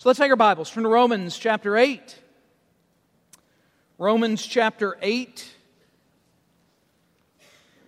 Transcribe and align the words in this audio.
So 0.00 0.08
let's 0.08 0.20
take 0.20 0.30
our 0.30 0.36
Bibles, 0.36 0.70
turn 0.70 0.84
to 0.84 0.88
Romans 0.88 1.36
chapter 1.36 1.76
8. 1.76 2.16
Romans 3.98 4.46
chapter 4.46 4.96
8. 5.02 5.44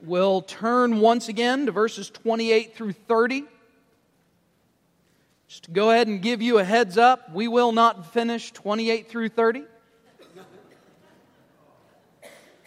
We'll 0.02 0.42
turn 0.42 0.98
once 0.98 1.28
again 1.28 1.66
to 1.66 1.72
verses 1.72 2.10
28 2.10 2.74
through 2.74 2.94
30. 2.94 3.44
Just 5.46 5.64
to 5.66 5.70
go 5.70 5.92
ahead 5.92 6.08
and 6.08 6.20
give 6.20 6.42
you 6.42 6.58
a 6.58 6.64
heads 6.64 6.98
up, 6.98 7.32
we 7.32 7.46
will 7.46 7.70
not 7.70 8.12
finish 8.12 8.50
28 8.50 9.08
through 9.08 9.28
30. 9.28 9.62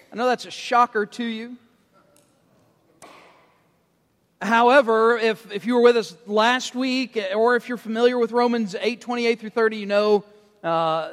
I 0.09 0.15
know 0.15 0.25
that's 0.25 0.45
a 0.45 0.51
shocker 0.51 1.05
to 1.05 1.23
you. 1.25 1.57
However, 4.43 5.17
if, 5.17 5.51
if 5.53 5.65
you 5.65 5.75
were 5.75 5.81
with 5.81 5.95
us 5.95 6.15
last 6.27 6.75
week, 6.75 7.17
or 7.33 7.55
if 7.55 7.69
you're 7.69 7.77
familiar 7.77 8.17
with 8.17 8.33
Romans 8.33 8.75
8 8.79 8.99
28 8.99 9.39
through 9.39 9.49
30, 9.51 9.77
you 9.77 9.85
know 9.85 10.25
uh, 10.61 11.11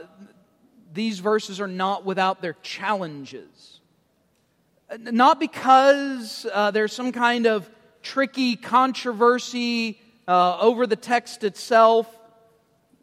these 0.93 1.21
verses 1.21 1.61
are 1.61 1.69
not 1.69 2.05
without 2.05 2.43
their 2.43 2.57
challenges. 2.63 3.81
Not 4.99 5.39
because 5.39 6.45
uh, 6.53 6.73
there's 6.73 6.93
some 6.93 7.13
kind 7.13 7.47
of 7.47 7.71
tricky 8.03 8.57
controversy 8.57 10.01
uh, 10.27 10.59
over 10.59 10.89
the 10.89 10.97
text 10.97 11.45
itself. 11.45 12.09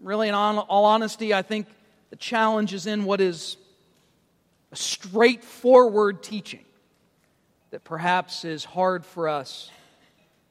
Really, 0.01 0.27
in 0.27 0.35
all 0.35 0.85
honesty, 0.85 1.33
I 1.33 1.41
think 1.41 1.67
the 2.09 2.17
challenge 2.17 2.73
is 2.73 2.85
in 2.85 3.05
what 3.05 3.21
is 3.21 3.55
a 4.73 4.75
straightforward 4.75 6.21
teaching 6.21 6.65
that 7.71 7.85
perhaps 7.85 8.43
is 8.43 8.65
hard 8.65 9.05
for 9.05 9.29
us 9.29 9.71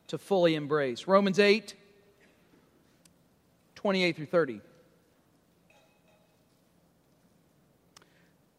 to 0.09 0.19
fully 0.19 0.55
embrace. 0.55 1.07
Romans 1.07 1.39
8, 1.39 1.75
28 3.75 4.17
through 4.17 4.27
30. 4.27 4.61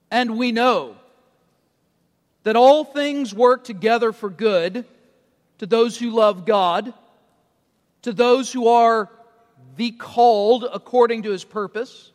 And 0.10 0.38
we 0.38 0.52
know 0.52 0.96
that 2.44 2.56
all 2.56 2.86
things 2.86 3.34
work 3.34 3.66
together 3.66 4.14
for 4.14 4.30
good 4.30 4.86
to 5.58 5.66
those 5.66 5.98
who 5.98 6.12
love 6.12 6.46
God, 6.46 6.94
to 8.04 8.14
those 8.14 8.52
who 8.52 8.70
are 8.70 9.10
the 9.76 9.92
called 9.92 10.66
according 10.72 11.24
to 11.24 11.32
his 11.32 11.44
purpose. 11.44 12.12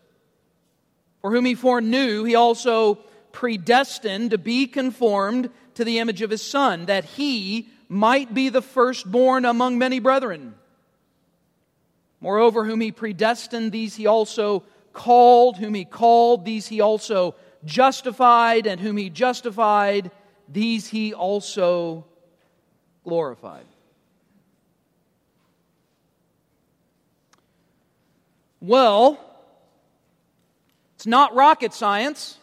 For 1.20 1.30
whom 1.30 1.44
he 1.44 1.54
foreknew, 1.54 2.24
he 2.24 2.34
also 2.34 2.94
predestined 3.30 4.30
to 4.30 4.38
be 4.38 4.66
conformed 4.66 5.50
to 5.74 5.84
the 5.84 5.98
image 5.98 6.22
of 6.22 6.30
his 6.30 6.42
Son, 6.42 6.86
that 6.86 7.04
he 7.04 7.68
might 7.92 8.32
be 8.32 8.48
the 8.48 8.62
firstborn 8.62 9.44
among 9.44 9.76
many 9.76 9.98
brethren. 9.98 10.54
Moreover, 12.20 12.64
whom 12.64 12.80
he 12.80 12.90
predestined, 12.90 13.70
these 13.70 13.94
he 13.94 14.06
also 14.06 14.64
called, 14.94 15.58
whom 15.58 15.74
he 15.74 15.84
called, 15.84 16.46
these 16.46 16.66
he 16.66 16.80
also 16.80 17.34
justified, 17.66 18.66
and 18.66 18.80
whom 18.80 18.96
he 18.96 19.10
justified, 19.10 20.10
these 20.48 20.88
he 20.88 21.12
also 21.12 22.06
glorified. 23.04 23.66
Well, 28.62 29.18
it's 30.94 31.06
not 31.06 31.34
rocket 31.34 31.74
science. 31.74 32.38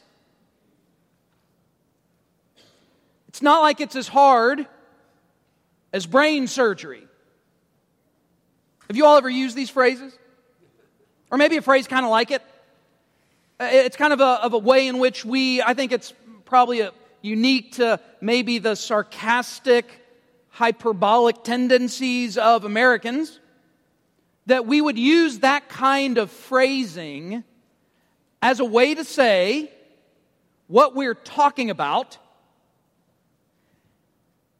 It's 3.29 3.41
not 3.41 3.61
like 3.61 3.81
it's 3.81 3.95
as 3.95 4.07
hard 4.07 4.67
as 5.93 6.05
brain 6.05 6.47
surgery. 6.47 7.03
Have 8.87 8.97
you 8.97 9.05
all 9.05 9.17
ever 9.17 9.29
used 9.29 9.55
these 9.55 9.69
phrases? 9.69 10.17
Or 11.31 11.37
maybe 11.37 11.57
a 11.57 11.61
phrase 11.61 11.87
kind 11.87 12.05
of 12.05 12.11
like 12.11 12.31
it? 12.31 12.41
Uh, 13.59 13.69
it's 13.71 13.97
kind 13.97 14.13
of 14.13 14.19
a, 14.19 14.43
of 14.43 14.53
a 14.53 14.57
way 14.57 14.87
in 14.87 14.99
which 14.99 15.23
we, 15.23 15.61
I 15.61 15.73
think 15.73 15.91
it's 15.91 16.13
probably 16.45 16.81
a, 16.81 16.91
unique 17.21 17.73
to 17.73 17.99
maybe 18.21 18.59
the 18.59 18.75
sarcastic, 18.75 19.85
hyperbolic 20.49 21.43
tendencies 21.43 22.37
of 22.37 22.65
Americans, 22.65 23.39
that 24.45 24.65
we 24.65 24.81
would 24.81 24.97
use 24.97 25.39
that 25.39 25.69
kind 25.69 26.17
of 26.17 26.31
phrasing 26.31 27.43
as 28.41 28.59
a 28.59 28.65
way 28.65 28.95
to 28.95 29.03
say 29.03 29.71
what 30.67 30.95
we're 30.95 31.13
talking 31.13 31.69
about 31.69 32.17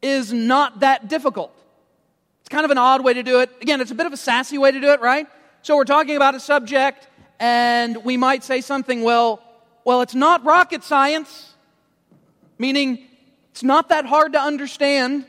is 0.02 0.32
not 0.32 0.80
that 0.80 1.08
difficult. 1.08 1.52
It's 2.40 2.48
kind 2.48 2.64
of 2.64 2.70
an 2.70 2.78
odd 2.78 3.04
way 3.04 3.14
to 3.14 3.22
do 3.22 3.40
it. 3.40 3.50
Again, 3.60 3.80
it's 3.80 3.90
a 3.90 3.94
bit 3.94 4.06
of 4.06 4.12
a 4.12 4.16
sassy 4.16 4.58
way 4.58 4.70
to 4.70 4.80
do 4.80 4.92
it, 4.92 5.00
right? 5.00 5.26
So 5.62 5.76
we're 5.76 5.84
talking 5.84 6.16
about 6.16 6.34
a 6.34 6.40
subject 6.40 7.06
and 7.38 8.04
we 8.04 8.16
might 8.16 8.44
say 8.44 8.60
something, 8.60 9.02
well, 9.02 9.42
well, 9.84 10.02
it's 10.02 10.14
not 10.14 10.44
rocket 10.44 10.84
science, 10.84 11.54
meaning 12.58 13.06
it's 13.50 13.62
not 13.62 13.88
that 13.88 14.04
hard 14.04 14.34
to 14.34 14.40
understand, 14.40 15.24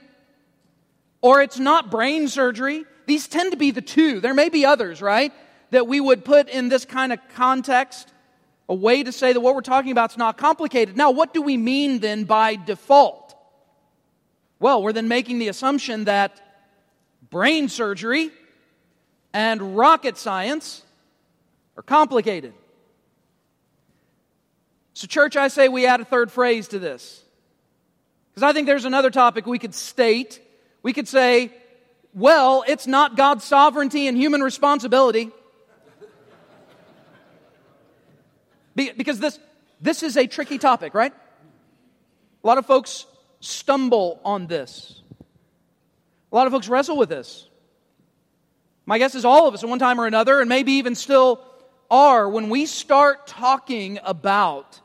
or 1.22 1.42
it's 1.42 1.58
not 1.58 1.90
brain 1.90 2.28
surgery. 2.28 2.86
These 3.06 3.28
tend 3.28 3.52
to 3.52 3.58
be 3.58 3.72
the 3.72 3.82
two. 3.82 4.20
There 4.20 4.34
may 4.34 4.50
be 4.50 4.66
others, 4.66 5.02
right? 5.02 5.34
That 5.72 5.88
we 5.88 6.00
would 6.00 6.26
put 6.26 6.50
in 6.50 6.70
this 6.70 6.86
kind 6.86 7.14
of 7.14 7.20
context, 7.36 8.12
a 8.68 8.76
way 8.76 9.04
to 9.04 9.12
say 9.12 9.34
that 9.34 9.40
what 9.40 9.56
we're 9.56 9.62
talking 9.62 9.92
about 9.92 10.12
is 10.12 10.18
not 10.18 10.38
complicated. 10.38 10.98
Now, 10.98 11.12
what 11.12 11.34
do 11.34 11.42
we 11.42 11.58
mean 11.58 12.00
then 12.00 12.26
by 12.26 12.56
default? 12.56 13.21
Well, 14.62 14.84
we're 14.84 14.94
then 14.94 15.08
making 15.08 15.40
the 15.40 15.48
assumption 15.48 16.04
that 16.04 16.40
brain 17.32 17.68
surgery 17.68 18.30
and 19.34 19.76
rocket 19.76 20.20
science 20.20 20.84
are 21.76 21.82
complicated. 21.82 22.54
So, 24.94 25.08
church, 25.08 25.36
I 25.36 25.48
say 25.48 25.68
we 25.68 25.88
add 25.88 26.00
a 26.00 26.06
third 26.06 26.32
phrase 26.32 26.68
to 26.68 26.80
this. 26.80 27.24
Because 28.30 28.44
I 28.44 28.54
think 28.54 28.68
there's 28.68 28.86
another 28.86 29.10
topic 29.10 29.48
we 29.48 29.58
could 29.58 29.74
state. 29.74 30.40
We 30.84 30.94
could 30.94 31.08
say, 31.08 31.52
well, 32.14 32.64
it's 32.68 32.86
not 32.86 33.18
God's 33.18 33.44
sovereignty 33.44 34.06
and 34.06 34.16
human 34.16 34.42
responsibility. 34.42 35.32
because 38.76 39.18
this, 39.18 39.40
this 39.82 40.04
is 40.04 40.18
a 40.18 40.28
tricky 40.28 40.60
topic, 40.60 40.94
right? 40.94 41.14
A 42.44 42.48
lot 42.48 42.60
of 42.60 42.68
folks 42.68 43.08
stumble 43.42 44.22
on 44.24 44.48
this. 44.48 45.02
A 46.32 46.36
lot 46.36 46.48
of 46.48 46.54
folks 46.54 46.70
wrestle 46.70 46.96
with 46.96 47.10
this. 47.10 47.50
My 48.86 48.98
guess 48.98 49.16
is 49.16 49.26
all 49.26 49.48
of 49.48 49.54
us 49.54 49.64
at 49.64 49.70
one 49.70 49.80
time 49.80 50.00
or 50.00 50.08
another, 50.08 50.40
and 50.40 50.48
maybe 50.48 50.74
even 50.74 50.96
still 50.96 51.42
are, 51.90 52.30
when 52.30 52.50
we 52.50 52.66
start 52.66 53.28
talking 53.28 54.00
about 54.04 54.80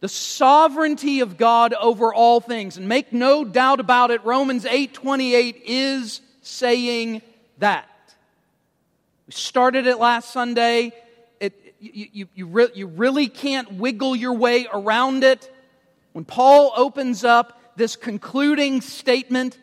the 0.00 0.08
sovereignty 0.08 1.20
of 1.20 1.36
God 1.36 1.72
over 1.72 2.12
all 2.12 2.40
things. 2.40 2.76
And 2.76 2.88
make 2.88 3.12
no 3.12 3.44
doubt 3.44 3.80
about 3.80 4.10
it, 4.10 4.24
Romans 4.24 4.66
8 4.66 4.92
28 4.92 5.62
is 5.64 6.20
saying 6.42 7.22
that. 7.58 7.88
We 9.26 9.32
started 9.32 9.86
it 9.86 9.98
last 9.98 10.30
Sunday. 10.30 10.92
It, 11.40 11.74
you, 11.80 12.06
you, 12.12 12.28
you, 12.34 12.46
re- 12.46 12.68
you 12.74 12.86
really 12.86 13.28
can't 13.28 13.72
wiggle 13.74 14.14
your 14.14 14.34
way 14.34 14.68
around 14.72 15.24
it. 15.24 15.50
When 16.16 16.24
Paul 16.24 16.72
opens 16.74 17.24
up 17.24 17.60
this 17.76 17.94
concluding 17.94 18.80
statement, 18.80 19.58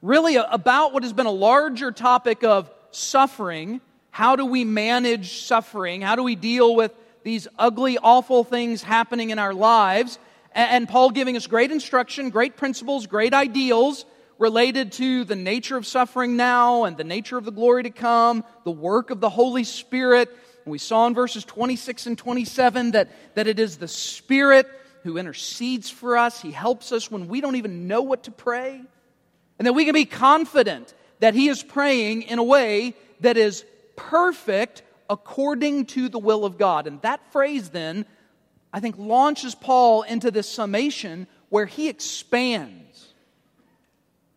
really 0.00 0.36
about 0.36 0.92
what 0.92 1.02
has 1.02 1.12
been 1.12 1.26
a 1.26 1.32
larger 1.32 1.90
topic 1.90 2.44
of 2.44 2.70
suffering, 2.92 3.80
how 4.12 4.36
do 4.36 4.46
we 4.46 4.62
manage 4.62 5.42
suffering? 5.42 6.00
How 6.00 6.14
do 6.14 6.22
we 6.22 6.36
deal 6.36 6.76
with 6.76 6.92
these 7.24 7.48
ugly, 7.58 7.98
awful 7.98 8.44
things 8.44 8.84
happening 8.84 9.30
in 9.30 9.40
our 9.40 9.52
lives? 9.52 10.20
And 10.54 10.88
Paul 10.88 11.10
giving 11.10 11.36
us 11.36 11.48
great 11.48 11.72
instruction, 11.72 12.30
great 12.30 12.56
principles, 12.56 13.08
great 13.08 13.34
ideals 13.34 14.04
related 14.38 14.92
to 14.92 15.24
the 15.24 15.34
nature 15.34 15.76
of 15.76 15.88
suffering 15.88 16.36
now 16.36 16.84
and 16.84 16.96
the 16.96 17.02
nature 17.02 17.36
of 17.36 17.44
the 17.44 17.50
glory 17.50 17.82
to 17.82 17.90
come, 17.90 18.44
the 18.62 18.70
work 18.70 19.10
of 19.10 19.18
the 19.18 19.28
Holy 19.28 19.64
Spirit. 19.64 20.28
we 20.66 20.78
saw 20.78 21.08
in 21.08 21.14
verses 21.14 21.44
26 21.44 22.06
and 22.06 22.16
27 22.16 22.92
that, 22.92 23.08
that 23.34 23.48
it 23.48 23.58
is 23.58 23.78
the 23.78 23.88
Spirit 23.88 24.68
who 25.02 25.18
intercedes 25.18 25.90
for 25.90 26.16
us. 26.16 26.40
He 26.40 26.52
helps 26.52 26.92
us 26.92 27.10
when 27.10 27.28
we 27.28 27.40
don't 27.40 27.56
even 27.56 27.86
know 27.88 28.02
what 28.02 28.24
to 28.24 28.30
pray. 28.30 28.80
And 29.58 29.66
that 29.66 29.72
we 29.72 29.84
can 29.84 29.94
be 29.94 30.04
confident 30.04 30.94
that 31.20 31.34
He 31.34 31.48
is 31.48 31.62
praying 31.62 32.22
in 32.22 32.38
a 32.38 32.44
way 32.44 32.94
that 33.20 33.36
is 33.36 33.64
perfect 33.96 34.82
according 35.08 35.86
to 35.86 36.08
the 36.08 36.18
will 36.18 36.44
of 36.44 36.58
God. 36.58 36.86
And 36.86 37.00
that 37.02 37.20
phrase 37.32 37.68
then, 37.68 38.06
I 38.72 38.80
think, 38.80 38.96
launches 38.98 39.54
Paul 39.54 40.02
into 40.02 40.30
this 40.30 40.48
summation 40.48 41.26
where 41.50 41.66
he 41.66 41.88
expands. 41.88 43.12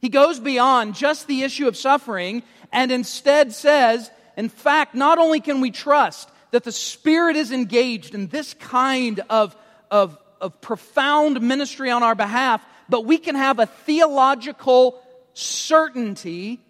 He 0.02 0.10
goes 0.10 0.40
beyond 0.40 0.96
just 0.96 1.28
the 1.28 1.44
issue 1.44 1.68
of 1.68 1.78
suffering 1.78 2.44
and 2.72 2.92
instead 2.92 3.54
says, 3.54 4.12
in 4.36 4.50
fact, 4.50 4.96
not 4.96 5.18
only 5.18 5.40
can 5.40 5.62
we 5.62 5.72
trust 5.72 6.30
that 6.52 6.66
the 6.66 6.74
Spirit 6.74 7.38
is 7.38 7.54
engaged 7.54 8.14
in 8.14 8.28
this 8.28 8.54
kind 8.56 9.22
of, 9.30 9.56
of 9.90 10.18
of 10.46 10.62
profound 10.62 11.42
ministry 11.42 11.90
on 11.92 12.04
our 12.04 12.16
behalf, 12.16 12.66
but 12.88 13.06
we 13.06 13.18
can 13.18 13.36
have 13.36 13.60
a 13.60 13.66
theological 13.66 15.02
certainty 15.34 16.62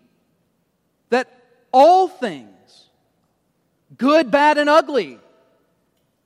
that 1.09 1.27
all 1.71 2.07
things 2.07 2.49
good, 3.97 4.31
bad, 4.31 4.57
and 4.57 4.69
ugly. 4.69 5.19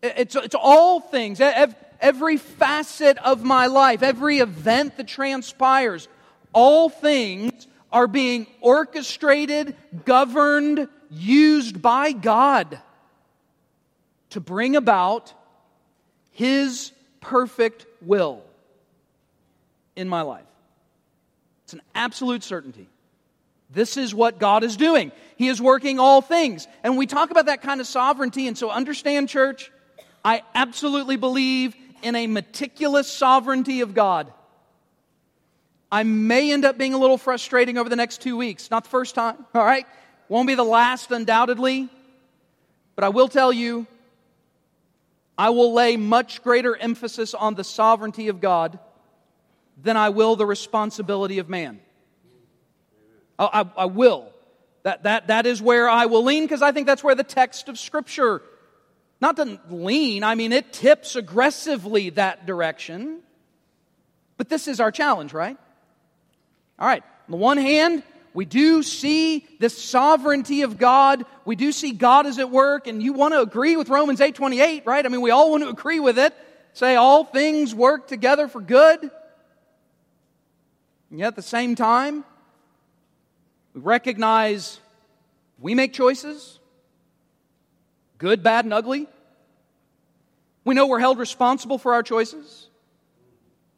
It's, 0.01 0.35
it's 0.35 0.55
all 0.55 0.99
things, 0.99 1.41
every 1.41 2.37
facet 2.37 3.17
of 3.17 3.43
my 3.43 3.65
life, 3.65 4.01
every 4.01 4.39
event 4.39 4.97
that 4.97 5.07
transpires, 5.07 6.07
all 6.53 6.89
things 6.89 7.67
are 7.91 8.07
being 8.07 8.47
orchestrated, 8.61 9.75
governed, 10.05 10.87
used 11.09 11.81
by 11.81 12.11
God 12.11 12.79
to 14.29 14.39
bring 14.39 14.75
about 14.75 15.33
His 16.31 16.91
perfect 17.21 17.85
will 18.01 18.41
in 19.95 20.07
my 20.07 20.21
life. 20.21 20.45
It's 21.63 21.73
an 21.73 21.81
absolute 21.93 22.43
certainty. 22.43 22.87
This 23.69 23.97
is 23.97 24.15
what 24.15 24.39
God 24.39 24.63
is 24.63 24.77
doing. 24.77 25.11
He 25.35 25.47
is 25.47 25.61
working 25.61 25.99
all 25.99 26.21
things. 26.21 26.67
And 26.83 26.97
we 26.97 27.05
talk 27.05 27.29
about 27.29 27.45
that 27.45 27.61
kind 27.61 27.79
of 27.79 27.87
sovereignty. 27.87 28.47
And 28.47 28.57
so 28.57 28.71
understand, 28.71 29.29
church, 29.29 29.71
I 30.25 30.41
absolutely 30.55 31.17
believe 31.17 31.75
in 32.01 32.15
a 32.15 32.27
meticulous 32.27 33.07
sovereignty 33.11 33.81
of 33.81 33.93
God. 33.93 34.31
I 35.91 36.03
may 36.03 36.51
end 36.51 36.65
up 36.65 36.77
being 36.77 36.93
a 36.93 36.97
little 36.97 37.17
frustrating 37.17 37.77
over 37.77 37.89
the 37.89 37.95
next 37.95 38.21
two 38.21 38.37
weeks. 38.37 38.71
Not 38.71 38.83
the 38.85 38.89
first 38.89 39.15
time, 39.15 39.45
all 39.53 39.65
right? 39.65 39.85
Won't 40.27 40.47
be 40.47 40.55
the 40.55 40.63
last, 40.63 41.11
undoubtedly. 41.11 41.89
But 42.95 43.03
I 43.03 43.09
will 43.09 43.27
tell 43.27 43.51
you, 43.51 43.87
I 45.39 45.51
will 45.51 45.71
lay 45.71 45.95
much 45.95 46.43
greater 46.43 46.75
emphasis 46.75 47.33
on 47.33 47.55
the 47.55 47.63
sovereignty 47.63 48.27
of 48.27 48.41
God 48.41 48.77
than 49.81 49.95
I 49.95 50.09
will 50.09 50.35
the 50.35 50.45
responsibility 50.45 51.39
of 51.39 51.47
man. 51.47 51.79
I, 53.39 53.61
I, 53.61 53.83
I 53.83 53.85
will. 53.85 54.33
That, 54.83 55.03
that, 55.03 55.27
that 55.27 55.45
is 55.45 55.61
where 55.61 55.87
I 55.87 56.07
will 56.07 56.25
lean 56.25 56.43
because 56.43 56.61
I 56.61 56.73
think 56.73 56.87
that's 56.87 57.05
where 57.05 57.15
the 57.15 57.23
text 57.23 57.69
of 57.69 57.79
Scripture, 57.79 58.41
not 59.21 59.37
to 59.37 59.61
lean, 59.69 60.25
I 60.25 60.35
mean, 60.35 60.51
it 60.51 60.73
tips 60.73 61.15
aggressively 61.15 62.09
that 62.11 62.45
direction. 62.45 63.19
But 64.35 64.49
this 64.49 64.67
is 64.67 64.81
our 64.81 64.91
challenge, 64.91 65.31
right? 65.31 65.55
All 66.77 66.87
right. 66.87 67.03
On 67.27 67.31
the 67.31 67.37
one 67.37 67.57
hand, 67.57 68.03
we 68.39 68.45
do 68.45 68.83
see 68.83 69.45
the 69.59 69.69
sovereignty 69.69 70.61
of 70.61 70.77
God. 70.77 71.25
We 71.43 71.57
do 71.57 71.73
see 71.73 71.91
God 71.91 72.25
is 72.25 72.39
at 72.39 72.49
work, 72.49 72.87
and 72.87 73.03
you 73.03 73.11
want 73.11 73.33
to 73.33 73.41
agree 73.41 73.75
with 73.75 73.89
Romans 73.89 74.21
8:28, 74.21 74.85
right? 74.85 75.05
I 75.05 75.09
mean, 75.09 75.19
we 75.19 75.29
all 75.29 75.51
want 75.51 75.63
to 75.63 75.69
agree 75.69 75.99
with 75.99 76.17
it. 76.17 76.33
Say 76.71 76.95
all 76.95 77.25
things 77.25 77.75
work 77.75 78.07
together 78.07 78.47
for 78.47 78.61
good. 78.61 79.11
And 81.09 81.19
yet 81.19 81.27
at 81.27 81.35
the 81.35 81.41
same 81.41 81.75
time, 81.75 82.23
we 83.73 83.81
recognize 83.81 84.79
we 85.59 85.75
make 85.75 85.91
choices, 85.91 86.59
good, 88.19 88.41
bad, 88.41 88.63
and 88.63 88.73
ugly. 88.73 89.09
We 90.63 90.75
know 90.75 90.87
we're 90.87 90.99
held 90.99 91.19
responsible 91.19 91.77
for 91.77 91.93
our 91.93 92.03
choices. 92.03 92.69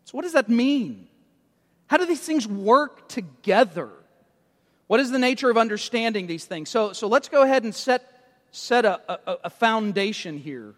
So, 0.06 0.12
what 0.12 0.22
does 0.22 0.34
that 0.34 0.50
mean? 0.50 1.08
How 1.88 1.98
do 1.98 2.06
these 2.06 2.22
things 2.22 2.48
work 2.48 3.10
together? 3.10 3.90
What 4.92 5.00
is 5.00 5.10
the 5.10 5.20
nature 5.20 5.50
of 5.50 5.58
understanding 5.58 6.28
these 6.28 6.44
things? 6.44 6.70
So, 6.70 6.92
so 6.92 7.08
let's 7.08 7.30
go 7.30 7.44
ahead 7.44 7.64
and 7.64 7.74
set, 7.74 8.04
set 8.52 8.84
a, 8.84 9.00
a, 9.08 9.38
a 9.46 9.50
foundation 9.50 10.38
here. 10.38 10.76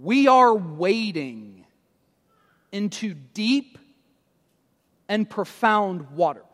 We 0.00 0.28
are 0.28 0.54
wading 0.54 1.64
into 2.70 3.14
deep 3.14 3.78
and 5.08 5.28
profound 5.28 6.12
waters. 6.12 6.44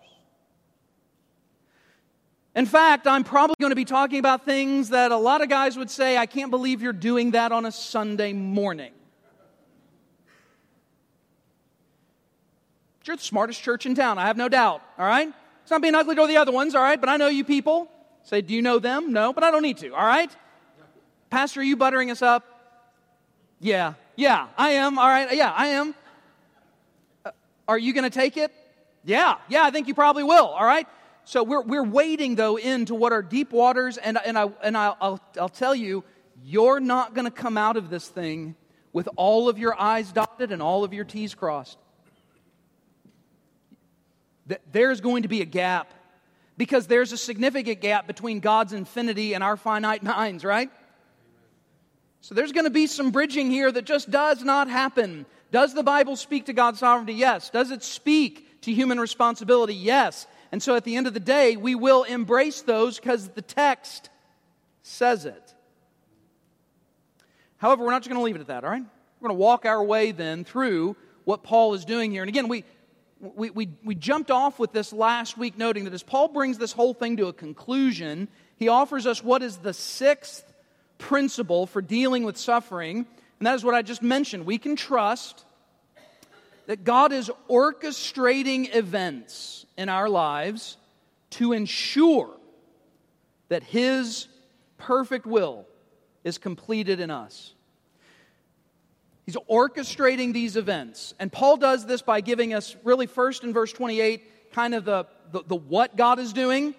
In 2.56 2.64
fact, 2.64 3.06
I'm 3.06 3.22
probably 3.22 3.56
going 3.60 3.72
to 3.72 3.76
be 3.76 3.84
talking 3.84 4.18
about 4.18 4.46
things 4.46 4.88
that 4.88 5.12
a 5.12 5.18
lot 5.18 5.42
of 5.42 5.50
guys 5.50 5.76
would 5.76 5.90
say, 5.90 6.16
I 6.16 6.24
can't 6.24 6.50
believe 6.50 6.80
you're 6.80 6.94
doing 6.94 7.32
that 7.32 7.52
on 7.52 7.66
a 7.66 7.70
Sunday 7.70 8.32
morning. 8.32 8.94
You're 13.04 13.16
the 13.16 13.22
smartest 13.22 13.62
church 13.62 13.84
in 13.84 13.94
town, 13.94 14.16
I 14.16 14.24
have 14.24 14.38
no 14.38 14.48
doubt, 14.48 14.80
all 14.96 15.04
right? 15.06 15.34
It's 15.68 15.70
not 15.70 15.82
being 15.82 15.94
ugly 15.94 16.14
to 16.14 16.26
the 16.26 16.38
other 16.38 16.50
ones, 16.50 16.74
all 16.74 16.80
right? 16.80 16.98
But 16.98 17.10
I 17.10 17.18
know 17.18 17.28
you 17.28 17.44
people. 17.44 17.90
Say, 18.22 18.40
do 18.40 18.54
you 18.54 18.62
know 18.62 18.78
them? 18.78 19.12
No, 19.12 19.34
but 19.34 19.44
I 19.44 19.50
don't 19.50 19.60
need 19.60 19.76
to, 19.76 19.90
all 19.90 20.06
right? 20.06 20.34
Pastor, 21.28 21.60
are 21.60 21.62
you 21.62 21.76
buttering 21.76 22.10
us 22.10 22.22
up? 22.22 22.42
Yeah, 23.60 23.92
yeah, 24.16 24.46
I 24.56 24.70
am, 24.70 24.98
all 24.98 25.06
right, 25.06 25.36
yeah, 25.36 25.52
I 25.54 25.66
am. 25.66 25.94
Uh, 27.22 27.32
are 27.68 27.76
you 27.76 27.92
going 27.92 28.04
to 28.04 28.10
take 28.10 28.38
it? 28.38 28.50
Yeah, 29.04 29.34
yeah, 29.50 29.62
I 29.62 29.70
think 29.70 29.88
you 29.88 29.94
probably 29.94 30.22
will, 30.22 30.46
all 30.46 30.64
right? 30.64 30.88
So 31.24 31.42
we're, 31.42 31.60
we're 31.60 31.84
wading, 31.84 32.36
though, 32.36 32.56
into 32.56 32.94
what 32.94 33.12
are 33.12 33.20
deep 33.20 33.52
waters, 33.52 33.98
and, 33.98 34.18
and, 34.24 34.38
I, 34.38 34.48
and 34.62 34.74
I'll, 34.74 34.96
I'll, 35.02 35.20
I'll 35.38 35.48
tell 35.50 35.74
you, 35.74 36.02
you're 36.42 36.80
not 36.80 37.12
going 37.12 37.26
to 37.26 37.30
come 37.30 37.58
out 37.58 37.76
of 37.76 37.90
this 37.90 38.08
thing 38.08 38.56
with 38.94 39.06
all 39.16 39.50
of 39.50 39.58
your 39.58 39.78
I's 39.78 40.12
dotted 40.12 40.50
and 40.50 40.62
all 40.62 40.82
of 40.82 40.94
your 40.94 41.04
T's 41.04 41.34
crossed 41.34 41.76
that 44.48 44.60
there's 44.72 45.00
going 45.00 45.22
to 45.22 45.28
be 45.28 45.40
a 45.40 45.46
gap 45.46 45.92
because 46.56 46.86
there's 46.86 47.12
a 47.12 47.16
significant 47.16 47.80
gap 47.80 48.06
between 48.06 48.40
God's 48.40 48.72
infinity 48.72 49.34
and 49.34 49.44
our 49.44 49.56
finite 49.56 50.02
minds, 50.02 50.44
right? 50.44 50.70
So 52.20 52.34
there's 52.34 52.52
going 52.52 52.64
to 52.64 52.70
be 52.70 52.86
some 52.86 53.10
bridging 53.10 53.50
here 53.50 53.70
that 53.70 53.84
just 53.84 54.10
does 54.10 54.42
not 54.42 54.68
happen. 54.68 55.24
Does 55.52 55.72
the 55.72 55.84
Bible 55.84 56.16
speak 56.16 56.46
to 56.46 56.52
God's 56.52 56.80
sovereignty? 56.80 57.14
Yes. 57.14 57.48
Does 57.50 57.70
it 57.70 57.82
speak 57.82 58.60
to 58.62 58.72
human 58.72 58.98
responsibility? 58.98 59.74
Yes. 59.74 60.26
And 60.50 60.62
so 60.62 60.74
at 60.74 60.84
the 60.84 60.96
end 60.96 61.06
of 61.06 61.14
the 61.14 61.20
day, 61.20 61.56
we 61.56 61.74
will 61.74 62.02
embrace 62.02 62.62
those 62.62 62.98
because 62.98 63.28
the 63.28 63.42
text 63.42 64.10
says 64.82 65.26
it. 65.26 65.54
However, 67.58 67.84
we're 67.84 67.90
not 67.90 68.02
just 68.02 68.10
going 68.10 68.20
to 68.20 68.24
leave 68.24 68.36
it 68.36 68.40
at 68.40 68.48
that, 68.48 68.64
all 68.64 68.70
right? 68.70 68.82
We're 69.20 69.28
going 69.28 69.38
to 69.38 69.42
walk 69.42 69.64
our 69.64 69.82
way 69.82 70.12
then 70.12 70.44
through 70.44 70.96
what 71.24 71.42
Paul 71.42 71.74
is 71.74 71.84
doing 71.84 72.10
here. 72.10 72.22
And 72.22 72.28
again, 72.28 72.48
we, 72.48 72.64
we, 73.20 73.50
we, 73.50 73.68
we 73.84 73.94
jumped 73.94 74.30
off 74.30 74.58
with 74.58 74.72
this 74.72 74.92
last 74.92 75.36
week, 75.36 75.58
noting 75.58 75.84
that 75.84 75.94
as 75.94 76.02
Paul 76.02 76.28
brings 76.28 76.58
this 76.58 76.72
whole 76.72 76.94
thing 76.94 77.16
to 77.16 77.26
a 77.26 77.32
conclusion, 77.32 78.28
he 78.56 78.68
offers 78.68 79.06
us 79.06 79.22
what 79.22 79.42
is 79.42 79.58
the 79.58 79.72
sixth 79.72 80.44
principle 80.98 81.66
for 81.66 81.80
dealing 81.80 82.24
with 82.24 82.36
suffering. 82.36 83.06
And 83.38 83.46
that 83.46 83.54
is 83.54 83.64
what 83.64 83.74
I 83.74 83.82
just 83.82 84.02
mentioned. 84.02 84.46
We 84.46 84.58
can 84.58 84.76
trust 84.76 85.44
that 86.66 86.84
God 86.84 87.12
is 87.12 87.30
orchestrating 87.48 88.74
events 88.74 89.64
in 89.76 89.88
our 89.88 90.08
lives 90.08 90.76
to 91.30 91.52
ensure 91.52 92.30
that 93.48 93.62
His 93.62 94.28
perfect 94.76 95.24
will 95.24 95.66
is 96.24 96.36
completed 96.36 97.00
in 97.00 97.10
us. 97.10 97.54
He's 99.28 99.36
orchestrating 99.50 100.32
these 100.32 100.56
events. 100.56 101.12
And 101.18 101.30
Paul 101.30 101.58
does 101.58 101.84
this 101.84 102.00
by 102.00 102.22
giving 102.22 102.54
us, 102.54 102.74
really, 102.82 103.06
first 103.06 103.44
in 103.44 103.52
verse 103.52 103.70
28, 103.74 104.52
kind 104.54 104.74
of 104.74 104.86
the, 104.86 105.06
the, 105.32 105.42
the, 105.46 105.54
what 105.54 105.96
God 105.96 106.18
is 106.18 106.32
doing. 106.32 106.74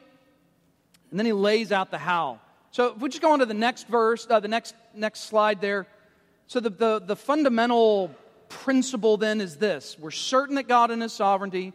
And 1.12 1.20
then 1.20 1.28
he 1.28 1.32
lays 1.32 1.72
out 1.72 1.92
the 1.92 2.00
how. 2.00 2.40
So 2.72 2.94
if 2.96 2.98
we 2.98 3.10
just 3.10 3.22
go 3.22 3.34
on 3.34 3.38
to 3.38 3.46
the 3.46 3.54
next 3.54 3.88
verse, 3.88 4.26
uh, 4.28 4.40
the 4.40 4.48
next, 4.48 4.74
next 4.96 5.26
slide 5.26 5.62
there. 5.62 5.86
So 6.48 6.60
the, 6.60 6.72
the, 6.72 7.00
the 7.06 7.16
fundamental 7.16 8.16
principle 8.48 9.18
then 9.18 9.42
is 9.42 9.58
this 9.58 9.96
we're 10.00 10.10
certain 10.10 10.56
that 10.56 10.68
God 10.68 10.90
in 10.90 11.02
his 11.02 11.14
sovereignty 11.14 11.72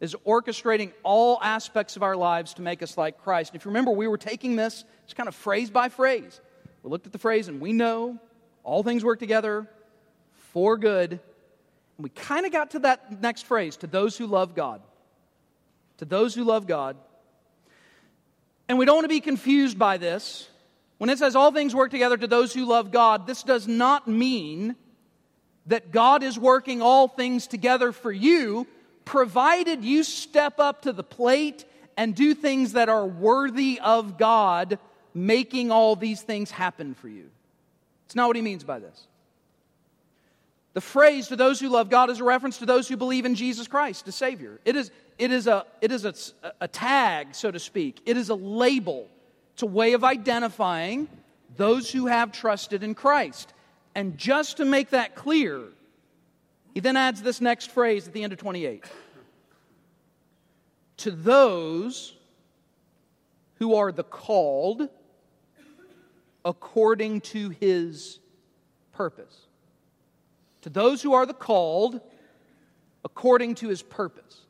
is 0.00 0.16
orchestrating 0.26 0.94
all 1.02 1.38
aspects 1.42 1.94
of 1.94 2.02
our 2.02 2.16
lives 2.16 2.54
to 2.54 2.62
make 2.62 2.82
us 2.82 2.96
like 2.96 3.22
Christ. 3.22 3.54
If 3.54 3.66
you 3.66 3.68
remember, 3.68 3.90
we 3.90 4.08
were 4.08 4.16
taking 4.16 4.56
this 4.56 4.82
just 5.04 5.14
kind 5.14 5.28
of 5.28 5.34
phrase 5.34 5.68
by 5.68 5.90
phrase. 5.90 6.40
We 6.82 6.88
looked 6.88 7.04
at 7.04 7.12
the 7.12 7.18
phrase 7.18 7.48
and 7.48 7.60
we 7.60 7.74
know 7.74 8.18
all 8.64 8.82
things 8.82 9.04
work 9.04 9.18
together 9.18 9.68
for 10.56 10.78
good. 10.78 11.10
And 11.10 11.20
we 11.98 12.08
kind 12.08 12.46
of 12.46 12.50
got 12.50 12.70
to 12.70 12.78
that 12.78 13.20
next 13.20 13.44
phrase 13.44 13.76
to 13.76 13.86
those 13.86 14.16
who 14.16 14.26
love 14.26 14.54
God. 14.54 14.80
To 15.98 16.06
those 16.06 16.34
who 16.34 16.44
love 16.44 16.66
God. 16.66 16.96
And 18.66 18.78
we 18.78 18.86
don't 18.86 18.96
want 18.96 19.04
to 19.04 19.10
be 19.10 19.20
confused 19.20 19.78
by 19.78 19.98
this. 19.98 20.48
When 20.96 21.10
it 21.10 21.18
says 21.18 21.36
all 21.36 21.52
things 21.52 21.74
work 21.74 21.90
together 21.90 22.16
to 22.16 22.26
those 22.26 22.54
who 22.54 22.64
love 22.64 22.90
God, 22.90 23.26
this 23.26 23.42
does 23.42 23.68
not 23.68 24.08
mean 24.08 24.76
that 25.66 25.92
God 25.92 26.22
is 26.22 26.38
working 26.38 26.80
all 26.80 27.06
things 27.06 27.46
together 27.46 27.92
for 27.92 28.10
you, 28.10 28.66
provided 29.04 29.84
you 29.84 30.04
step 30.04 30.58
up 30.58 30.80
to 30.82 30.92
the 30.94 31.04
plate 31.04 31.66
and 31.98 32.14
do 32.14 32.32
things 32.32 32.72
that 32.72 32.88
are 32.88 33.04
worthy 33.04 33.78
of 33.84 34.16
God 34.16 34.78
making 35.12 35.70
all 35.70 35.96
these 35.96 36.22
things 36.22 36.50
happen 36.50 36.94
for 36.94 37.10
you. 37.10 37.28
It's 38.06 38.14
not 38.14 38.26
what 38.26 38.36
he 38.36 38.42
means 38.42 38.64
by 38.64 38.78
this. 38.78 39.06
The 40.76 40.82
phrase 40.82 41.28
to 41.28 41.36
those 41.36 41.58
who 41.58 41.70
love 41.70 41.88
God 41.88 42.10
is 42.10 42.20
a 42.20 42.24
reference 42.24 42.58
to 42.58 42.66
those 42.66 42.86
who 42.86 42.98
believe 42.98 43.24
in 43.24 43.34
Jesus 43.34 43.66
Christ 43.66 44.04
the 44.04 44.12
Savior. 44.12 44.60
It 44.66 44.76
is, 44.76 44.90
it 45.16 45.32
is, 45.32 45.46
a, 45.46 45.64
it 45.80 45.90
is 45.90 46.04
a, 46.04 46.12
a 46.60 46.68
tag, 46.68 47.28
so 47.34 47.50
to 47.50 47.58
speak. 47.58 48.02
It 48.04 48.18
is 48.18 48.28
a 48.28 48.34
label. 48.34 49.08
It's 49.54 49.62
a 49.62 49.66
way 49.66 49.94
of 49.94 50.04
identifying 50.04 51.08
those 51.56 51.90
who 51.90 52.08
have 52.08 52.30
trusted 52.30 52.82
in 52.82 52.94
Christ. 52.94 53.54
And 53.94 54.18
just 54.18 54.58
to 54.58 54.66
make 54.66 54.90
that 54.90 55.14
clear, 55.14 55.62
he 56.74 56.80
then 56.80 56.98
adds 56.98 57.22
this 57.22 57.40
next 57.40 57.70
phrase 57.70 58.06
at 58.06 58.12
the 58.12 58.22
end 58.22 58.34
of 58.34 58.38
28 58.38 58.84
To 60.98 61.10
those 61.10 62.14
who 63.54 63.76
are 63.76 63.92
the 63.92 64.04
called 64.04 64.90
according 66.44 67.22
to 67.22 67.48
his 67.48 68.18
purpose. 68.92 69.45
To 70.66 70.70
those 70.70 71.00
who 71.00 71.12
are 71.12 71.24
the 71.24 71.32
called, 71.32 72.00
according 73.04 73.54
to 73.56 73.68
his 73.68 73.84
purpose. 73.84 74.40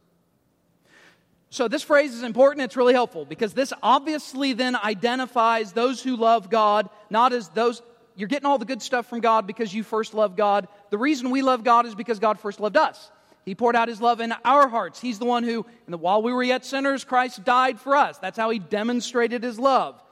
So, 1.51 1.69
this 1.69 1.83
phrase 1.83 2.15
is 2.15 2.23
important. 2.23 2.65
It's 2.65 2.75
really 2.75 2.95
helpful 2.95 3.27
because 3.27 3.53
this 3.53 3.71
obviously 3.83 4.55
then 4.55 4.77
identifies 4.77 5.73
those 5.73 6.03
who 6.03 6.17
love 6.17 6.49
God, 6.49 6.89
not 7.11 7.35
as 7.35 7.51
those, 7.51 7.83
you're 8.15 8.31
getting 8.31 8.47
all 8.47 8.57
the 8.57 8.65
good 8.65 8.81
stuff 8.81 9.11
from 9.11 9.21
God 9.21 9.47
because 9.47 9.75
you 9.75 9.83
first 9.83 10.15
love 10.15 10.37
God. 10.37 10.69
The 10.89 10.97
reason 10.97 11.29
we 11.29 11.43
love 11.43 11.65
God 11.65 11.85
is 11.85 11.95
because 11.95 12.19
God 12.19 12.41
first 12.41 12.61
loved 12.61 12.79
us. 12.79 13.11
He 13.45 13.55
poured 13.55 13.77
out 13.77 13.89
his 13.89 14.01
love 14.01 14.23
in 14.23 14.33
our 14.43 14.69
hearts. 14.69 14.99
He's 14.99 15.19
the 15.19 15.27
one 15.27 15.45
who, 15.45 15.67
the, 15.87 15.99
while 15.99 16.23
we 16.23 16.33
were 16.33 16.43
yet 16.43 16.65
sinners, 16.65 17.05
Christ 17.05 17.45
died 17.45 17.79
for 17.79 17.95
us. 17.95 18.17
That's 18.17 18.39
how 18.39 18.49
he 18.49 18.59
demonstrated 18.59 19.43
his 19.43 19.59
love. 19.59 20.03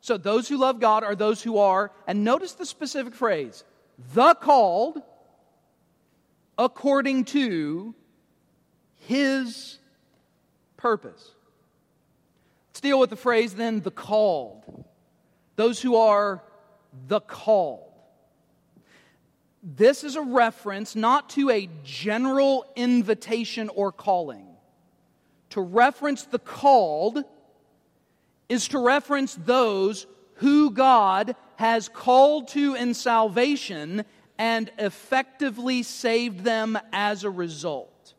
So 0.00 0.16
those 0.16 0.48
who 0.48 0.58
love 0.58 0.78
God 0.78 1.02
are 1.02 1.16
those 1.16 1.42
who 1.42 1.58
are, 1.58 1.90
and 2.06 2.22
notice 2.22 2.52
the 2.52 2.64
specific 2.64 3.16
phrase, 3.16 3.64
the 4.14 4.34
called 4.34 5.02
according 6.60 7.24
to 7.24 7.94
his 9.06 9.78
purpose. 10.76 11.30
Let's 12.68 12.82
deal 12.82 13.00
with 13.00 13.08
the 13.08 13.16
phrase 13.16 13.54
then, 13.54 13.80
the 13.80 13.90
called. 13.90 14.84
Those 15.56 15.80
who 15.80 15.96
are 15.96 16.44
the 17.08 17.20
called. 17.20 17.90
This 19.62 20.04
is 20.04 20.16
a 20.16 20.22
reference 20.22 20.94
not 20.94 21.30
to 21.30 21.48
a 21.48 21.68
general 21.82 22.66
invitation 22.76 23.70
or 23.70 23.90
calling. 23.90 24.46
To 25.50 25.62
reference 25.62 26.24
the 26.24 26.38
called 26.38 27.24
is 28.50 28.68
to 28.68 28.78
reference 28.78 29.34
those 29.34 30.06
who 30.34 30.70
God 30.70 31.36
has 31.56 31.88
called 31.88 32.48
to 32.48 32.74
in 32.74 32.92
salvation 32.92 34.04
and 34.40 34.72
effectively 34.78 35.82
saved 35.82 36.44
them 36.44 36.78
as 36.94 37.24
a 37.24 37.30
result. 37.30 38.14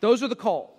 Those 0.00 0.24
are 0.24 0.28
the 0.28 0.34
called. 0.34 0.70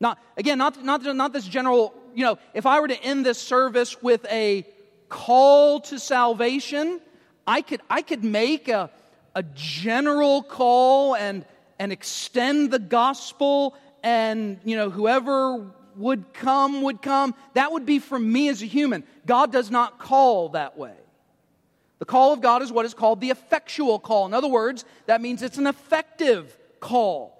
Not, 0.00 0.18
again, 0.36 0.58
not, 0.58 0.84
not, 0.84 1.04
not 1.04 1.32
this 1.32 1.46
general, 1.46 1.94
you 2.16 2.24
know, 2.24 2.36
if 2.54 2.66
I 2.66 2.80
were 2.80 2.88
to 2.88 3.00
end 3.00 3.24
this 3.24 3.38
service 3.38 4.02
with 4.02 4.26
a 4.26 4.66
call 5.08 5.80
to 5.82 6.00
salvation, 6.00 7.00
I 7.46 7.62
could, 7.62 7.80
I 7.88 8.02
could 8.02 8.24
make 8.24 8.66
a, 8.66 8.90
a 9.36 9.44
general 9.54 10.42
call 10.42 11.14
and, 11.14 11.44
and 11.78 11.92
extend 11.92 12.72
the 12.72 12.80
gospel 12.80 13.76
and, 14.02 14.58
you 14.64 14.74
know, 14.74 14.90
whoever 14.90 15.64
would 15.94 16.32
come 16.32 16.82
would 16.82 17.02
come. 17.02 17.36
That 17.54 17.70
would 17.70 17.86
be 17.86 18.00
from 18.00 18.32
me 18.32 18.48
as 18.48 18.62
a 18.62 18.66
human. 18.66 19.04
God 19.26 19.52
does 19.52 19.70
not 19.70 20.00
call 20.00 20.48
that 20.50 20.76
way. 20.76 20.94
The 21.98 22.04
call 22.04 22.32
of 22.32 22.40
God 22.40 22.62
is 22.62 22.70
what 22.70 22.86
is 22.86 22.94
called 22.94 23.20
the 23.20 23.30
effectual 23.30 23.98
call. 23.98 24.26
In 24.26 24.34
other 24.34 24.48
words, 24.48 24.84
that 25.06 25.20
means 25.20 25.42
it's 25.42 25.58
an 25.58 25.66
effective 25.66 26.56
call. 26.80 27.34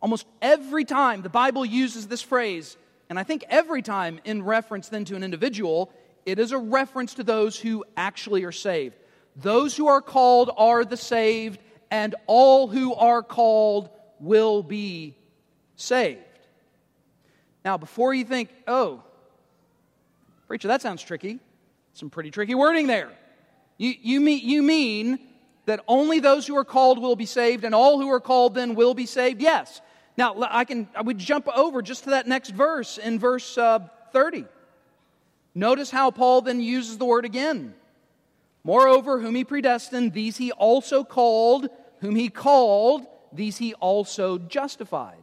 Almost 0.00 0.26
every 0.40 0.84
time 0.84 1.22
the 1.22 1.28
Bible 1.28 1.64
uses 1.64 2.06
this 2.06 2.22
phrase, 2.22 2.76
and 3.10 3.18
I 3.18 3.24
think 3.24 3.44
every 3.48 3.82
time 3.82 4.20
in 4.24 4.42
reference 4.42 4.88
then 4.88 5.04
to 5.06 5.16
an 5.16 5.22
individual, 5.22 5.92
it 6.24 6.38
is 6.38 6.52
a 6.52 6.58
reference 6.58 7.14
to 7.14 7.24
those 7.24 7.58
who 7.58 7.84
actually 7.96 8.44
are 8.44 8.52
saved. 8.52 8.96
Those 9.36 9.76
who 9.76 9.86
are 9.88 10.00
called 10.00 10.50
are 10.56 10.84
the 10.84 10.96
saved, 10.96 11.60
and 11.90 12.14
all 12.26 12.68
who 12.68 12.94
are 12.94 13.22
called 13.22 13.90
will 14.20 14.62
be 14.62 15.14
saved. 15.76 16.20
Now, 17.64 17.76
before 17.76 18.14
you 18.14 18.24
think, 18.24 18.50
oh, 18.66 19.02
preacher, 20.46 20.68
that 20.68 20.80
sounds 20.80 21.02
tricky, 21.02 21.38
some 21.92 22.08
pretty 22.08 22.30
tricky 22.30 22.54
wording 22.54 22.86
there. 22.86 23.10
You, 23.78 23.94
you, 24.02 24.20
mean, 24.20 24.46
you 24.46 24.62
mean 24.62 25.20
that 25.66 25.80
only 25.86 26.18
those 26.18 26.46
who 26.46 26.56
are 26.56 26.64
called 26.64 27.00
will 27.00 27.16
be 27.16 27.26
saved, 27.26 27.64
and 27.64 27.74
all 27.74 28.00
who 28.00 28.10
are 28.10 28.20
called 28.20 28.54
then 28.54 28.74
will 28.74 28.94
be 28.94 29.06
saved? 29.06 29.40
Yes. 29.40 29.80
Now, 30.16 30.34
I, 30.50 30.64
can, 30.64 30.88
I 30.96 31.02
would 31.02 31.18
jump 31.18 31.48
over 31.48 31.80
just 31.80 32.04
to 32.04 32.10
that 32.10 32.26
next 32.26 32.50
verse 32.50 32.98
in 32.98 33.18
verse 33.18 33.56
uh, 33.56 33.78
30. 34.12 34.44
Notice 35.54 35.90
how 35.90 36.10
Paul 36.10 36.42
then 36.42 36.60
uses 36.60 36.98
the 36.98 37.04
word 37.04 37.24
again. 37.24 37.74
Moreover, 38.64 39.20
whom 39.20 39.34
he 39.34 39.44
predestined, 39.44 40.12
these 40.12 40.36
he 40.36 40.50
also 40.52 41.04
called. 41.04 41.68
Whom 42.00 42.16
he 42.16 42.28
called, 42.28 43.06
these 43.32 43.58
he 43.58 43.74
also 43.74 44.38
justified. 44.38 45.22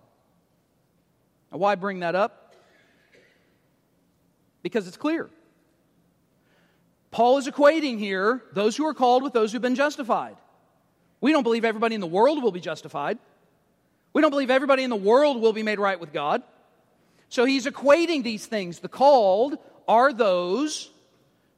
Now, 1.52 1.60
why 1.60 1.76
bring 1.76 2.00
that 2.00 2.16
up? 2.16 2.56
Because 4.62 4.88
it's 4.88 4.98
clear. 4.98 5.30
Paul 7.16 7.38
is 7.38 7.48
equating 7.48 7.98
here 7.98 8.44
those 8.52 8.76
who 8.76 8.86
are 8.86 8.94
called 8.94 9.24
with 9.24 9.32
those 9.32 9.54
who've 9.54 9.62
been 9.62 9.76
justified. 9.76 10.36
We 11.22 11.32
don't 11.32 11.44
believe 11.44 11.64
everybody 11.64 11.96
in 11.96 12.02
the 12.02 12.08
world 12.08 12.44
will 12.44 12.52
be 12.52 12.60
justified. 12.60 13.20
We 14.12 14.22
don't 14.22 14.32
believe 14.32 14.52
everybody 14.52 14.84
in 14.84 14.90
the 14.90 14.98
world 14.98 15.42
will 15.42 15.54
be 15.54 15.64
made 15.64 15.80
right 15.80 15.98
with 15.98 16.12
God. 16.12 16.44
So 17.30 17.46
he's 17.46 17.68
equating 17.68 18.22
these 18.22 18.46
things. 18.46 18.80
The 18.80 18.90
called 18.90 19.58
are 19.88 20.12
those 20.12 20.92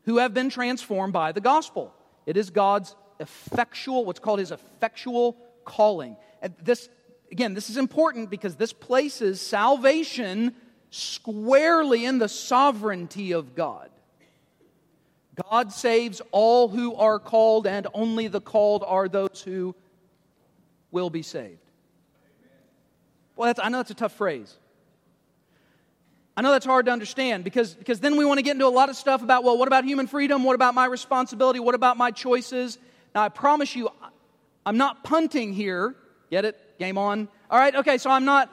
who 0.04 0.20
have 0.20 0.32
been 0.32 0.52
transformed 0.52 1.14
by 1.14 1.32
the 1.32 1.42
gospel. 1.42 1.92
It 2.28 2.38
is 2.38 2.52
God's 2.52 2.96
effectual, 3.20 4.06
what's 4.06 4.20
called 4.20 4.38
his 4.38 4.52
effectual 4.52 5.38
calling. 5.66 6.18
And 6.40 6.54
this, 6.62 6.88
again, 7.32 7.56
this 7.56 7.72
is 7.72 7.78
important 7.78 8.30
because 8.30 8.58
this 8.58 8.74
places 8.74 9.42
salvation 9.42 10.54
squarely 10.92 12.06
in 12.06 12.20
the 12.20 12.30
sovereignty 12.30 13.32
of 13.32 13.56
God. 13.56 13.90
God 15.50 15.72
saves 15.72 16.22
all 16.32 16.68
who 16.68 16.96
are 16.96 17.20
called, 17.20 17.68
and 17.68 17.88
only 17.94 18.28
the 18.28 18.42
called 18.42 18.84
are 18.86 19.08
those 19.08 19.42
who 19.46 19.76
will 20.92 21.10
be 21.10 21.22
saved. 21.22 21.60
Well, 23.36 23.54
I 23.62 23.70
know 23.70 23.78
that's 23.78 23.92
a 23.92 23.96
tough 23.96 24.14
phrase. 24.14 24.56
I 26.36 26.42
know 26.42 26.52
that's 26.52 26.66
hard 26.66 26.86
to 26.86 26.92
understand 26.92 27.44
because, 27.44 27.74
because 27.74 28.00
then 28.00 28.16
we 28.16 28.26
want 28.26 28.38
to 28.38 28.44
get 28.44 28.52
into 28.52 28.68
a 28.68 28.70
lot 28.70 28.90
of 28.90 28.96
stuff 28.96 29.24
about, 29.24 29.44
well, 29.44 29.58
what 29.58 29.68
about 29.68 29.86
human 29.86 30.08
freedom? 30.08 30.44
What 30.44 30.56
about 30.56 30.76
my 30.76 30.86
responsibility? 30.86 31.60
What 31.60 31.76
about 31.76 31.98
my 31.98 32.12
choices? 32.12 32.78
Now, 33.16 33.24
I 33.24 33.30
promise 33.30 33.76
you, 33.76 33.90
I'm 34.66 34.78
not 34.78 35.04
punting 35.04 35.54
here. 35.54 35.96
Get 36.30 36.46
it? 36.46 36.58
Game 36.78 36.98
on. 36.98 37.28
All 37.50 37.60
right, 37.60 37.76
okay, 37.76 37.98
so 37.98 38.10
I'm 38.10 38.26
not. 38.26 38.52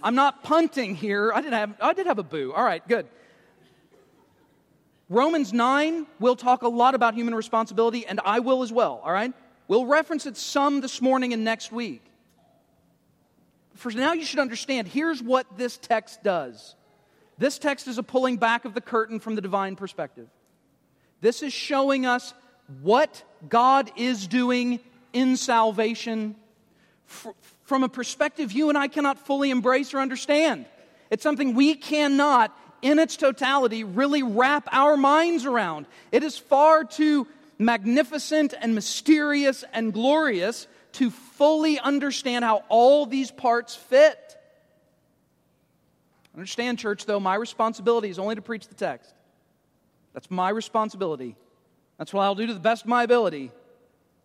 I'm 0.00 0.14
not 0.14 0.44
punting 0.44 0.94
here. 0.94 1.32
I 1.34 1.40
did 1.40 1.52
have 1.52 1.74
I 1.80 1.92
did 1.92 2.06
have 2.06 2.18
a 2.18 2.22
boo. 2.22 2.52
All 2.52 2.62
right, 2.62 2.86
good. 2.86 3.08
Romans 5.08 5.52
9 5.52 6.06
will 6.20 6.36
talk 6.36 6.62
a 6.62 6.68
lot 6.68 6.94
about 6.94 7.14
human 7.14 7.34
responsibility, 7.34 8.06
and 8.06 8.20
I 8.24 8.40
will 8.40 8.62
as 8.62 8.72
well, 8.72 9.00
all 9.02 9.12
right? 9.12 9.32
We'll 9.66 9.86
reference 9.86 10.26
it 10.26 10.36
some 10.36 10.80
this 10.80 11.00
morning 11.00 11.32
and 11.32 11.44
next 11.44 11.72
week 11.72 12.02
for 13.78 13.92
now 13.92 14.12
you 14.12 14.24
should 14.24 14.40
understand 14.40 14.88
here's 14.88 15.22
what 15.22 15.46
this 15.56 15.78
text 15.78 16.22
does. 16.24 16.74
This 17.38 17.58
text 17.58 17.86
is 17.86 17.96
a 17.96 18.02
pulling 18.02 18.36
back 18.36 18.64
of 18.64 18.74
the 18.74 18.80
curtain 18.80 19.20
from 19.20 19.36
the 19.36 19.40
divine 19.40 19.76
perspective. 19.76 20.28
This 21.20 21.42
is 21.42 21.52
showing 21.52 22.04
us 22.04 22.34
what 22.82 23.22
God 23.48 23.92
is 23.96 24.26
doing 24.26 24.80
in 25.12 25.36
salvation 25.36 26.34
from 27.06 27.84
a 27.84 27.88
perspective 27.88 28.50
you 28.50 28.68
and 28.68 28.76
I 28.76 28.88
cannot 28.88 29.24
fully 29.26 29.50
embrace 29.50 29.94
or 29.94 30.00
understand. 30.00 30.66
It's 31.08 31.22
something 31.22 31.54
we 31.54 31.76
cannot, 31.76 32.54
in 32.82 32.98
its 32.98 33.16
totality, 33.16 33.84
really 33.84 34.22
wrap 34.22 34.68
our 34.72 34.96
minds 34.96 35.44
around. 35.44 35.86
It 36.12 36.22
is 36.22 36.38
far 36.38 36.84
too 36.84 37.26
magnificent 37.58 38.54
and 38.58 38.74
mysterious 38.74 39.64
and 39.72 39.92
glorious 39.92 40.66
to 40.92 41.10
fully 41.10 41.78
understand 41.78 42.44
how 42.44 42.64
all 42.68 43.06
these 43.06 43.30
parts 43.30 43.74
fit. 43.74 44.36
Understand, 46.34 46.78
church, 46.78 47.04
though, 47.04 47.20
my 47.20 47.34
responsibility 47.34 48.10
is 48.10 48.18
only 48.18 48.36
to 48.36 48.42
preach 48.42 48.68
the 48.68 48.74
text. 48.74 49.12
That's 50.14 50.30
my 50.30 50.50
responsibility. 50.50 51.36
That's 51.98 52.12
what 52.12 52.22
I'll 52.22 52.36
do 52.36 52.46
to 52.46 52.54
the 52.54 52.60
best 52.60 52.84
of 52.84 52.88
my 52.88 53.02
ability. 53.02 53.50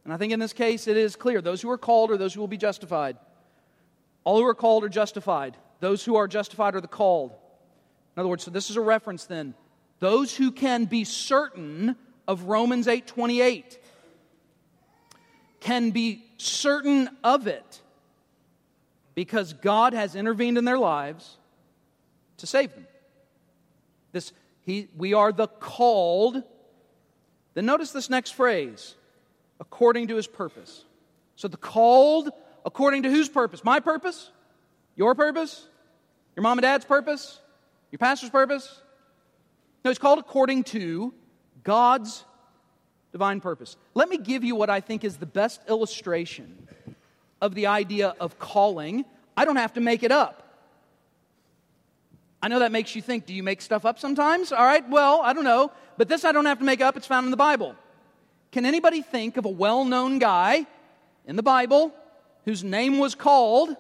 And 0.04 0.14
I 0.14 0.18
think 0.18 0.34
in 0.34 0.40
this 0.40 0.54
case 0.54 0.88
it 0.88 0.98
is 0.98 1.16
clear 1.16 1.42
those 1.42 1.62
who 1.62 1.70
are 1.70 1.78
called 1.78 2.12
are 2.12 2.18
those 2.18 2.34
who 2.34 2.40
will 2.40 2.48
be 2.48 2.58
justified. 2.58 3.18
All 4.24 4.40
who 4.40 4.46
are 4.46 4.56
called 4.56 4.84
are 4.84 4.90
justified. 4.90 5.58
Those 5.80 6.06
who 6.06 6.16
are 6.16 6.28
justified 6.28 6.76
are 6.76 6.82
the 6.82 6.88
called. 6.88 7.34
In 8.16 8.20
other 8.20 8.30
words, 8.30 8.44
so 8.44 8.52
this 8.52 8.70
is 8.70 8.76
a 8.76 8.82
reference 8.82 9.26
then. 9.26 9.54
Those 10.00 10.36
who 10.36 10.52
can 10.52 10.86
be 10.86 11.04
certain 11.04 11.96
of 12.28 12.44
Romans 12.44 12.88
8 12.88 13.08
28 13.08 13.80
can 15.60 15.92
be 15.92 16.24
certain 16.38 17.10
of 17.24 17.48
it 17.48 17.82
because 19.16 19.54
God 19.54 19.94
has 19.94 20.16
intervened 20.16 20.58
in 20.58 20.66
their 20.66 20.78
lives 20.78 21.38
to 22.38 22.48
save 22.48 22.74
them. 22.74 22.86
This, 24.12 24.34
he, 24.62 24.90
we 24.98 25.14
are 25.14 25.32
the 25.32 25.48
called. 25.48 26.44
Then 27.54 27.66
notice 27.66 27.92
this 27.92 28.10
next 28.10 28.32
phrase 28.32 28.96
according 29.60 30.08
to 30.10 30.16
his 30.16 30.28
purpose. 30.28 30.84
So 31.36 31.48
the 31.48 31.58
called 31.58 32.30
according 32.66 33.04
to 33.04 33.10
whose 33.10 33.30
purpose? 33.30 33.64
My 33.64 33.80
purpose? 33.80 34.30
Your 34.96 35.16
purpose? 35.16 35.68
Your 36.36 36.44
mom 36.44 36.58
and 36.58 36.64
dad's 36.64 36.86
purpose? 36.86 37.40
Your 37.94 38.00
pastor's 38.00 38.32
purpose? 38.32 38.82
No, 39.86 39.92
it's 39.92 40.00
called 40.00 40.18
according 40.18 40.64
to 40.64 41.14
God's 41.64 42.26
divine 43.12 43.40
purpose. 43.40 43.78
Let 43.94 44.10
me 44.10 44.18
give 44.18 44.44
you 44.44 44.56
what 44.56 44.72
I 44.72 44.80
think 44.80 45.04
is 45.04 45.18
the 45.18 45.28
best 45.28 45.62
illustration 45.70 46.68
of 47.40 47.54
the 47.54 47.68
idea 47.68 48.16
of 48.20 48.40
calling. 48.40 49.06
I 49.38 49.46
don't 49.46 49.58
have 49.58 49.74
to 49.74 49.80
make 49.80 50.02
it 50.02 50.12
up. 50.12 50.42
I 52.42 52.48
know 52.48 52.58
that 52.60 52.72
makes 52.72 52.96
you 52.96 53.02
think, 53.04 53.28
do 53.28 53.34
you 53.36 53.44
make 53.44 53.62
stuff 53.62 53.86
up 53.86 54.00
sometimes? 54.00 54.52
All 54.52 54.66
right, 54.66 54.90
well, 54.90 55.22
I 55.22 55.34
don't 55.34 55.44
know. 55.44 55.72
But 55.96 56.10
this 56.10 56.26
I 56.26 56.32
don't 56.32 56.48
have 56.48 56.58
to 56.58 56.66
make 56.66 56.82
up, 56.82 56.98
it's 56.98 57.06
found 57.06 57.26
in 57.26 57.32
the 57.32 57.38
Bible. 57.38 57.76
Can 58.52 58.66
anybody 58.66 59.04
think 59.04 59.38
of 59.38 59.46
a 59.46 59.50
well 59.50 59.86
known 59.86 60.18
guy 60.18 60.66
in 61.28 61.36
the 61.36 61.44
Bible 61.44 61.94
whose 62.46 62.64
name 62.64 62.98
was 62.98 63.14
called, 63.14 63.76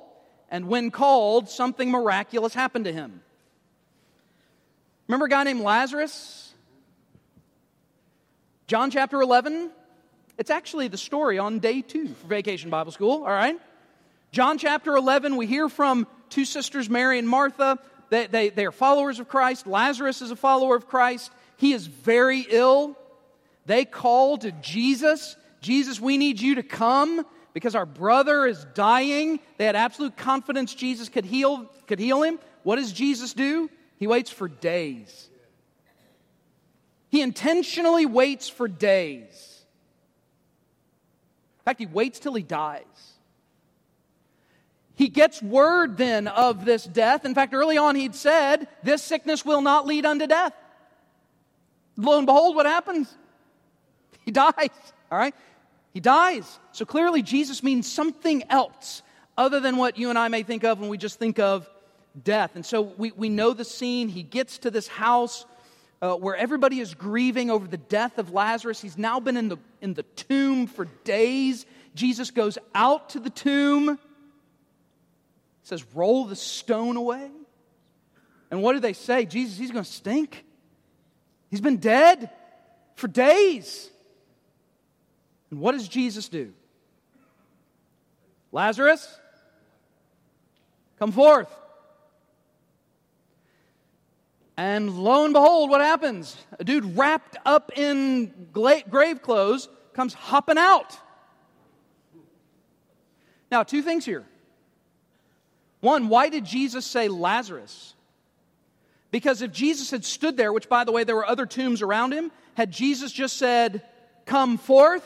and 0.49 0.67
when 0.67 0.91
called, 0.91 1.49
something 1.49 1.89
miraculous 1.89 2.53
happened 2.53 2.85
to 2.85 2.93
him? 2.93 3.23
Remember 5.07 5.25
a 5.25 5.29
guy 5.29 5.43
named 5.43 5.61
Lazarus? 5.61 6.53
John 8.67 8.91
chapter 8.91 9.21
11. 9.21 9.71
It's 10.37 10.49
actually 10.49 10.87
the 10.87 10.97
story 10.97 11.37
on 11.37 11.59
day 11.59 11.81
two 11.81 12.07
for 12.07 12.27
Vacation 12.27 12.69
Bible 12.69 12.91
School, 12.91 13.23
all 13.23 13.31
right? 13.31 13.59
John 14.31 14.57
chapter 14.57 14.95
11, 14.95 15.35
we 15.35 15.45
hear 15.45 15.69
from 15.69 16.07
two 16.29 16.45
sisters, 16.45 16.89
Mary 16.89 17.19
and 17.19 17.29
Martha. 17.29 17.77
They, 18.09 18.25
they, 18.25 18.49
they 18.49 18.65
are 18.65 18.71
followers 18.71 19.19
of 19.19 19.27
Christ. 19.27 19.67
Lazarus 19.67 20.21
is 20.21 20.31
a 20.31 20.35
follower 20.35 20.75
of 20.75 20.87
Christ. 20.87 21.31
He 21.57 21.73
is 21.73 21.85
very 21.85 22.45
ill. 22.49 22.97
They 23.67 23.85
call 23.85 24.37
to 24.39 24.51
Jesus 24.53 25.35
Jesus, 25.63 25.99
we 25.99 26.17
need 26.17 26.41
you 26.41 26.55
to 26.55 26.63
come 26.63 27.25
because 27.53 27.73
our 27.73 27.85
brother 27.85 28.45
is 28.45 28.65
dying. 28.75 29.39
They 29.57 29.65
had 29.65 29.77
absolute 29.77 30.17
confidence 30.17 30.75
Jesus 30.75 31.09
could 31.09 31.25
heal, 31.25 31.71
could 31.87 31.99
heal 31.99 32.21
him. 32.21 32.37
What 32.63 32.75
does 32.75 32.91
Jesus 32.91 33.33
do? 33.33 33.69
He 34.03 34.07
waits 34.07 34.29
for 34.29 34.49
days. 34.49 35.29
He 37.07 37.21
intentionally 37.21 38.05
waits 38.05 38.49
for 38.49 38.67
days. 38.67 39.63
In 41.59 41.63
fact, 41.63 41.79
he 41.79 41.85
waits 41.85 42.19
till 42.19 42.33
he 42.33 42.43
dies. 42.43 42.83
He 44.95 45.07
gets 45.07 45.41
word 45.41 45.95
then 45.95 46.27
of 46.27 46.65
this 46.65 46.83
death. 46.83 47.23
In 47.23 47.33
fact, 47.33 47.53
early 47.53 47.77
on 47.77 47.95
he'd 47.95 48.13
said, 48.13 48.67
This 48.83 49.01
sickness 49.01 49.45
will 49.45 49.61
not 49.61 49.87
lead 49.87 50.05
unto 50.05 50.27
death. 50.27 50.53
Lo 51.95 52.17
and 52.17 52.25
behold, 52.25 52.57
what 52.57 52.65
happens? 52.65 53.07
He 54.25 54.31
dies. 54.33 54.51
All 55.09 55.17
right? 55.17 55.33
He 55.93 56.01
dies. 56.01 56.59
So 56.73 56.83
clearly, 56.83 57.21
Jesus 57.21 57.63
means 57.63 57.89
something 57.89 58.43
else 58.49 59.01
other 59.37 59.61
than 59.61 59.77
what 59.77 59.97
you 59.97 60.09
and 60.09 60.19
I 60.19 60.27
may 60.27 60.43
think 60.43 60.65
of 60.65 60.81
when 60.81 60.89
we 60.89 60.97
just 60.97 61.19
think 61.19 61.39
of 61.39 61.69
death. 62.21 62.55
And 62.55 62.65
so 62.65 62.81
we, 62.81 63.11
we 63.11 63.29
know 63.29 63.53
the 63.53 63.65
scene. 63.65 64.09
He 64.09 64.23
gets 64.23 64.59
to 64.59 64.71
this 64.71 64.87
house 64.87 65.45
uh, 66.01 66.15
where 66.15 66.35
everybody 66.35 66.79
is 66.79 66.93
grieving 66.93 67.49
over 67.49 67.67
the 67.67 67.77
death 67.77 68.17
of 68.17 68.31
Lazarus. 68.31 68.81
He's 68.81 68.97
now 68.97 69.19
been 69.19 69.37
in 69.37 69.49
the, 69.49 69.57
in 69.81 69.93
the 69.93 70.03
tomb 70.03 70.67
for 70.67 70.85
days. 71.03 71.65
Jesus 71.95 72.31
goes 72.31 72.57
out 72.75 73.11
to 73.11 73.19
the 73.19 73.29
tomb 73.29 73.99
says, 75.63 75.83
Roll 75.93 76.25
the 76.25 76.35
stone 76.35 76.97
away. 76.97 77.31
And 78.51 78.61
what 78.61 78.73
do 78.73 78.79
they 78.79 78.93
say? 78.93 79.25
Jesus, 79.25 79.57
he's 79.57 79.71
going 79.71 79.83
to 79.83 79.91
stink. 79.91 80.45
He's 81.49 81.61
been 81.61 81.77
dead 81.77 82.29
for 82.95 83.07
days. 83.07 83.89
And 85.49 85.59
what 85.59 85.71
does 85.71 85.87
Jesus 85.87 86.29
do? 86.29 86.53
Lazarus, 88.51 89.19
come 90.99 91.11
forth. 91.11 91.49
And 94.55 94.97
lo 94.99 95.25
and 95.25 95.33
behold, 95.33 95.69
what 95.69 95.81
happens? 95.81 96.37
A 96.59 96.63
dude 96.63 96.97
wrapped 96.97 97.37
up 97.45 97.71
in 97.75 98.49
grave 98.51 99.21
clothes 99.21 99.67
comes 99.93 100.13
hopping 100.13 100.57
out. 100.57 100.97
Now, 103.51 103.63
two 103.63 103.81
things 103.81 104.05
here. 104.05 104.25
One, 105.79 106.07
why 106.07 106.29
did 106.29 106.45
Jesus 106.45 106.85
say 106.85 107.07
Lazarus? 107.07 107.93
Because 109.11 109.41
if 109.41 109.51
Jesus 109.51 109.91
had 109.91 110.05
stood 110.05 110.37
there, 110.37 110.53
which 110.53 110.69
by 110.69 110.83
the 110.85 110.91
way, 110.91 111.03
there 111.03 111.15
were 111.15 111.27
other 111.27 111.45
tombs 111.45 111.81
around 111.81 112.13
him, 112.13 112.31
had 112.55 112.71
Jesus 112.71 113.11
just 113.11 113.37
said, 113.37 113.83
Come 114.25 114.57
forth, 114.57 115.03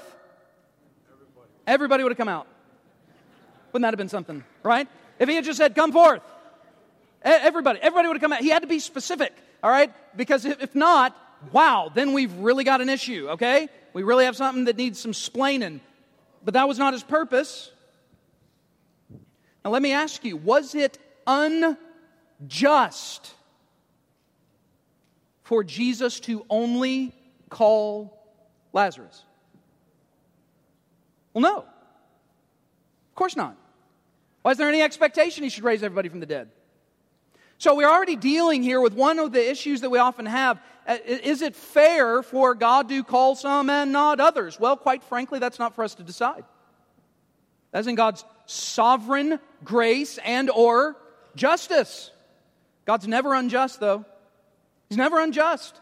everybody, 1.12 1.50
everybody 1.66 2.04
would 2.04 2.12
have 2.12 2.18
come 2.18 2.30
out. 2.30 2.48
Wouldn't 3.72 3.84
that 3.84 3.94
have 3.94 3.98
been 3.98 4.08
something, 4.08 4.44
right? 4.64 4.88
If 5.20 5.28
he 5.28 5.36
had 5.36 5.44
just 5.44 5.58
said, 5.58 5.76
Come 5.76 5.92
forth, 5.92 6.22
everybody, 7.28 7.80
everybody 7.82 8.08
would 8.08 8.16
have 8.16 8.22
come 8.22 8.34
out. 8.34 8.42
He 8.42 8.50
had 8.50 8.62
to 8.62 8.68
be 8.68 8.80
specific, 8.80 9.34
all 9.62 9.70
right? 9.70 9.92
Because 10.16 10.46
if 10.46 10.74
not, 10.76 11.16
wow, 11.52 11.92
then 11.94 12.14
we've 12.14 12.34
really 12.34 12.64
got 12.64 12.82
an 12.82 12.90
issue, 12.90 13.28
okay? 13.32 13.70
We 13.94 14.04
really 14.04 14.26
have 14.26 14.36
something 14.36 14.66
that 14.66 14.78
needs 14.78 15.00
some 15.00 15.12
splaining. 15.12 15.80
But 16.44 16.54
that 16.54 16.68
was 16.68 16.78
not 16.80 16.94
his 16.94 17.04
purpose. 17.04 17.72
Now, 19.66 19.72
let 19.72 19.82
me 19.82 19.92
ask 19.92 20.24
you 20.24 20.38
was 20.38 20.76
it 20.76 20.98
unjust 21.26 21.78
for 25.44 25.64
Jesus 25.64 26.20
to 26.22 26.46
only 26.50 27.14
call 27.50 28.18
Lazarus? 28.74 29.24
Well, 31.34 31.42
no. 31.42 31.58
Of 31.58 33.16
course 33.16 33.36
not. 33.36 33.58
Why 34.42 34.52
is 34.52 34.58
there 34.58 34.70
any 34.70 34.82
expectation 34.82 35.44
he 35.44 35.50
should 35.50 35.64
raise 35.64 35.84
everybody 35.84 36.10
from 36.10 36.20
the 36.20 36.26
dead? 36.26 36.50
So 37.60 37.76
we're 37.76 37.90
already 37.90 38.16
dealing 38.16 38.62
here 38.62 38.80
with 38.80 38.94
one 38.94 39.18
of 39.18 39.32
the 39.32 39.50
issues 39.50 39.82
that 39.82 39.90
we 39.90 39.98
often 39.98 40.28
have. 40.28 40.62
Uh, 40.86 40.98
is 41.06 41.42
it 41.42 41.56
fair 41.56 42.22
for 42.22 42.54
God 42.54 42.88
to 42.90 43.04
call 43.04 43.36
some 43.36 43.70
and 43.70 43.92
not 43.92 44.20
others? 44.20 44.60
Well, 44.60 44.78
quite 44.78 45.04
frankly, 45.04 45.40
that's 45.40 45.58
not 45.58 45.74
for 45.74 45.84
us 45.84 45.96
to 45.96 46.04
decide. 46.04 46.44
That's 47.72 47.88
in 47.88 47.96
God's 47.96 48.24
sovereign 48.46 49.40
grace 49.64 50.20
and 50.24 50.50
or 50.50 50.96
justice. 51.36 52.12
God's 52.86 53.08
never 53.08 53.34
unjust 53.34 53.80
though. 53.80 54.06
He's 54.90 54.98
never 54.98 55.20
unjust. 55.20 55.80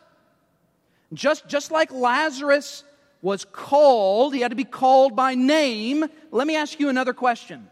Just, 1.13 1.47
just 1.47 1.71
like 1.71 1.91
Lazarus 1.91 2.83
was 3.21 3.45
called, 3.45 4.33
he 4.33 4.41
had 4.41 4.51
to 4.51 4.55
be 4.55 4.63
called 4.63 5.15
by 5.15 5.35
name. 5.35 6.05
Let 6.31 6.47
me 6.47 6.55
ask 6.55 6.79
you 6.79 6.89
another 6.89 7.13
question. 7.13 7.69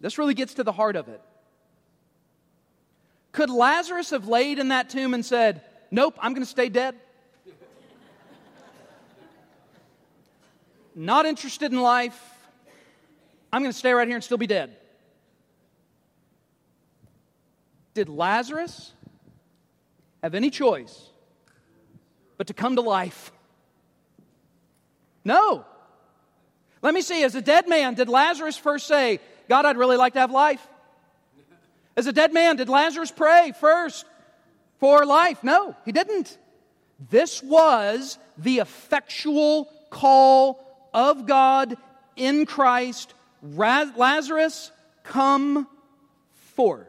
This 0.00 0.18
really 0.18 0.34
gets 0.34 0.54
to 0.54 0.64
the 0.64 0.72
heart 0.72 0.96
of 0.96 1.08
it. 1.08 1.20
Could 3.32 3.48
Lazarus 3.48 4.10
have 4.10 4.28
laid 4.28 4.58
in 4.58 4.68
that 4.68 4.90
tomb 4.90 5.14
and 5.14 5.24
said, 5.24 5.62
Nope, 5.90 6.18
I'm 6.20 6.32
going 6.32 6.44
to 6.44 6.50
stay 6.50 6.68
dead? 6.68 6.94
Not 10.94 11.24
interested 11.24 11.72
in 11.72 11.80
life, 11.80 12.18
I'm 13.52 13.62
going 13.62 13.72
to 13.72 13.78
stay 13.78 13.92
right 13.92 14.06
here 14.06 14.16
and 14.16 14.24
still 14.24 14.38
be 14.38 14.46
dead. 14.46 14.76
Did 17.94 18.08
Lazarus 18.08 18.92
have 20.22 20.34
any 20.34 20.50
choice 20.50 21.08
but 22.38 22.46
to 22.46 22.54
come 22.54 22.76
to 22.76 22.82
life? 22.82 23.32
No. 25.24 25.64
Let 26.80 26.94
me 26.94 27.02
see, 27.02 27.22
as 27.22 27.34
a 27.34 27.42
dead 27.42 27.68
man, 27.68 27.94
did 27.94 28.08
Lazarus 28.08 28.56
first 28.56 28.86
say, 28.86 29.20
God, 29.48 29.66
I'd 29.66 29.76
really 29.76 29.96
like 29.96 30.14
to 30.14 30.20
have 30.20 30.30
life? 30.30 30.66
As 31.96 32.06
a 32.06 32.12
dead 32.12 32.32
man, 32.32 32.56
did 32.56 32.68
Lazarus 32.68 33.10
pray 33.10 33.52
first 33.60 34.06
for 34.78 35.04
life? 35.04 35.44
No, 35.44 35.76
he 35.84 35.92
didn't. 35.92 36.38
This 37.10 37.42
was 37.42 38.18
the 38.38 38.58
effectual 38.58 39.68
call 39.90 40.88
of 40.94 41.26
God 41.26 41.76
in 42.16 42.46
Christ 42.46 43.14
Lazarus, 43.42 44.70
come 45.02 45.66
forth. 46.54 46.86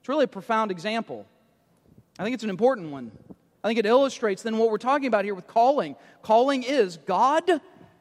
It's 0.00 0.08
really 0.08 0.24
a 0.24 0.28
profound 0.28 0.70
example. 0.70 1.26
I 2.18 2.24
think 2.24 2.34
it's 2.34 2.44
an 2.44 2.50
important 2.50 2.90
one. 2.90 3.12
I 3.62 3.68
think 3.68 3.78
it 3.78 3.86
illustrates 3.86 4.42
then 4.42 4.58
what 4.58 4.70
we're 4.70 4.78
talking 4.78 5.06
about 5.06 5.24
here 5.24 5.34
with 5.34 5.46
calling. 5.46 5.94
Calling 6.22 6.64
is 6.64 6.96
God 6.96 7.44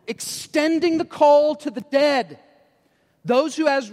extending 0.08 0.98
the 0.98 1.06
call 1.06 1.56
to 1.58 1.70
the 1.70 1.82
dead. 1.82 2.40
Those 3.24 3.56
who, 3.56 3.68
as, 3.68 3.92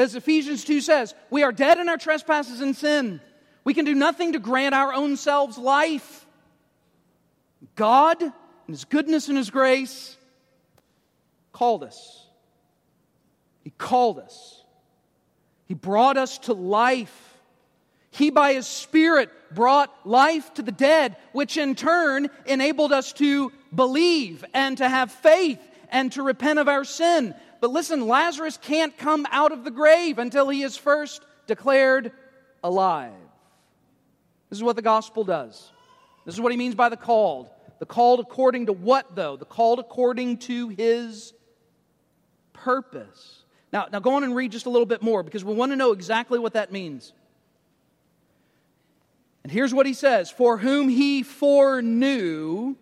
as 0.00 0.14
Ephesians 0.14 0.64
2 0.64 0.80
says, 0.80 1.14
we 1.30 1.42
are 1.42 1.52
dead 1.52 1.78
in 1.78 1.88
our 1.88 1.96
trespasses 1.96 2.60
and 2.60 2.74
sin. 2.74 3.20
We 3.64 3.74
can 3.74 3.84
do 3.84 3.94
nothing 3.94 4.32
to 4.32 4.38
grant 4.38 4.74
our 4.74 4.92
own 4.92 5.16
selves 5.16 5.58
life. 5.58 6.26
God, 7.76 8.22
in 8.22 8.32
His 8.68 8.84
goodness 8.84 9.28
and 9.28 9.36
His 9.36 9.50
grace, 9.50 10.16
called 11.52 11.84
us. 11.84 12.26
He 13.62 13.70
called 13.70 14.18
us. 14.18 14.64
He 15.66 15.74
brought 15.74 16.16
us 16.16 16.38
to 16.38 16.54
life. 16.54 17.36
He, 18.10 18.30
by 18.30 18.54
His 18.54 18.66
Spirit, 18.66 19.30
brought 19.54 19.94
life 20.04 20.52
to 20.54 20.62
the 20.62 20.72
dead, 20.72 21.16
which 21.32 21.56
in 21.56 21.74
turn 21.74 22.28
enabled 22.46 22.92
us 22.92 23.12
to 23.14 23.52
believe 23.74 24.44
and 24.54 24.78
to 24.78 24.88
have 24.88 25.12
faith 25.12 25.60
and 25.90 26.10
to 26.12 26.22
repent 26.22 26.58
of 26.58 26.68
our 26.68 26.84
sin. 26.84 27.34
But 27.60 27.70
listen, 27.70 28.06
Lazarus 28.06 28.56
can't 28.56 28.96
come 28.96 29.26
out 29.30 29.52
of 29.52 29.64
the 29.64 29.70
grave 29.70 30.18
until 30.18 30.48
he 30.48 30.62
is 30.62 30.76
first 30.76 31.22
declared 31.46 32.12
alive. 32.64 33.12
This 34.48 34.58
is 34.58 34.62
what 34.62 34.76
the 34.76 34.82
gospel 34.82 35.24
does. 35.24 35.70
This 36.24 36.34
is 36.34 36.40
what 36.40 36.52
he 36.52 36.58
means 36.58 36.74
by 36.74 36.88
the 36.88 36.96
called. 36.96 37.50
The 37.78 37.86
called 37.86 38.20
according 38.20 38.66
to 38.66 38.72
what, 38.72 39.14
though? 39.14 39.36
The 39.36 39.44
called 39.44 39.78
according 39.78 40.38
to 40.38 40.68
his 40.68 41.32
purpose. 42.52 43.42
Now, 43.72 43.86
now 43.92 44.00
go 44.00 44.14
on 44.14 44.24
and 44.24 44.34
read 44.34 44.52
just 44.52 44.66
a 44.66 44.70
little 44.70 44.86
bit 44.86 45.02
more 45.02 45.22
because 45.22 45.44
we 45.44 45.54
want 45.54 45.72
to 45.72 45.76
know 45.76 45.92
exactly 45.92 46.38
what 46.38 46.54
that 46.54 46.72
means. 46.72 47.12
And 49.42 49.52
here's 49.52 49.72
what 49.72 49.86
he 49.86 49.94
says 49.94 50.30
For 50.30 50.58
whom 50.58 50.88
he 50.88 51.22
foreknew, 51.22 52.76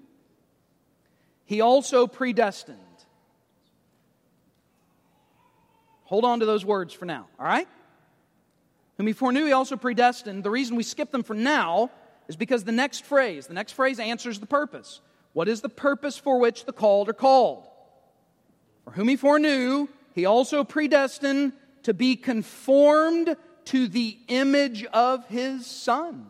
he 1.45 1.61
also 1.61 2.07
predestined. 2.07 2.79
Hold 6.09 6.25
on 6.25 6.41
to 6.41 6.47
those 6.47 6.65
words 6.65 6.95
for 6.95 7.05
now, 7.05 7.27
all 7.39 7.45
right? 7.45 7.69
Whom 8.97 9.07
he 9.07 9.13
foreknew, 9.13 9.45
he 9.45 9.53
also 9.53 9.77
predestined. 9.77 10.43
The 10.43 10.51
reason 10.51 10.75
we 10.75 10.83
skip 10.83 11.11
them 11.11 11.23
for 11.23 11.35
now 11.35 11.91
is 12.29 12.37
because 12.37 12.65
the 12.65 12.73
next 12.73 13.05
phrase, 13.05 13.47
the 13.47 13.53
next 13.53 13.73
phrase 13.73 14.01
answers 14.01 14.41
the 14.41 14.47
purpose. 14.47 15.03
What 15.35 15.49
is 15.49 15.61
the 15.61 15.69
purpose 15.69 16.17
for 16.17 16.39
which 16.41 16.65
the 16.65 16.73
called 16.73 17.11
are 17.11 17.13
called? 17.13 17.69
For 18.85 18.93
whom 18.93 19.09
he 19.09 19.17
foreknew, 19.17 19.89
he 20.15 20.25
also 20.25 20.65
predestined 20.65 21.53
to 21.83 21.93
be 21.93 22.17
conformed 22.17 23.37
to 23.67 23.87
the 23.87 24.19
image 24.29 24.87
of 24.87 25.27
his 25.29 25.67
Son. 25.67 26.27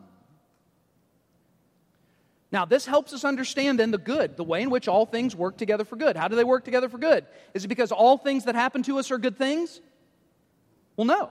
Now, 2.51 2.65
this 2.65 2.87
helps 2.87 3.13
us 3.13 3.25
understand 3.25 3.79
then 3.79 3.91
the 3.91 3.99
good, 3.99 4.37
the 4.37 4.45
way 4.45 4.63
in 4.63 4.71
which 4.71 4.89
all 4.89 5.05
things 5.05 5.37
work 5.37 5.59
together 5.59 5.85
for 5.85 5.97
good. 5.97 6.17
How 6.17 6.29
do 6.29 6.37
they 6.37 6.45
work 6.45 6.65
together 6.65 6.89
for 6.89 6.97
good? 6.97 7.27
Is 7.53 7.65
it 7.65 7.69
because 7.69 7.93
all 7.93 8.17
things 8.17 8.45
that 8.45 8.55
happen 8.55 8.83
to 8.85 8.99
us 8.99 9.11
are 9.11 9.19
good 9.19 9.37
things? 9.37 9.81
Well, 10.97 11.07
no. 11.07 11.31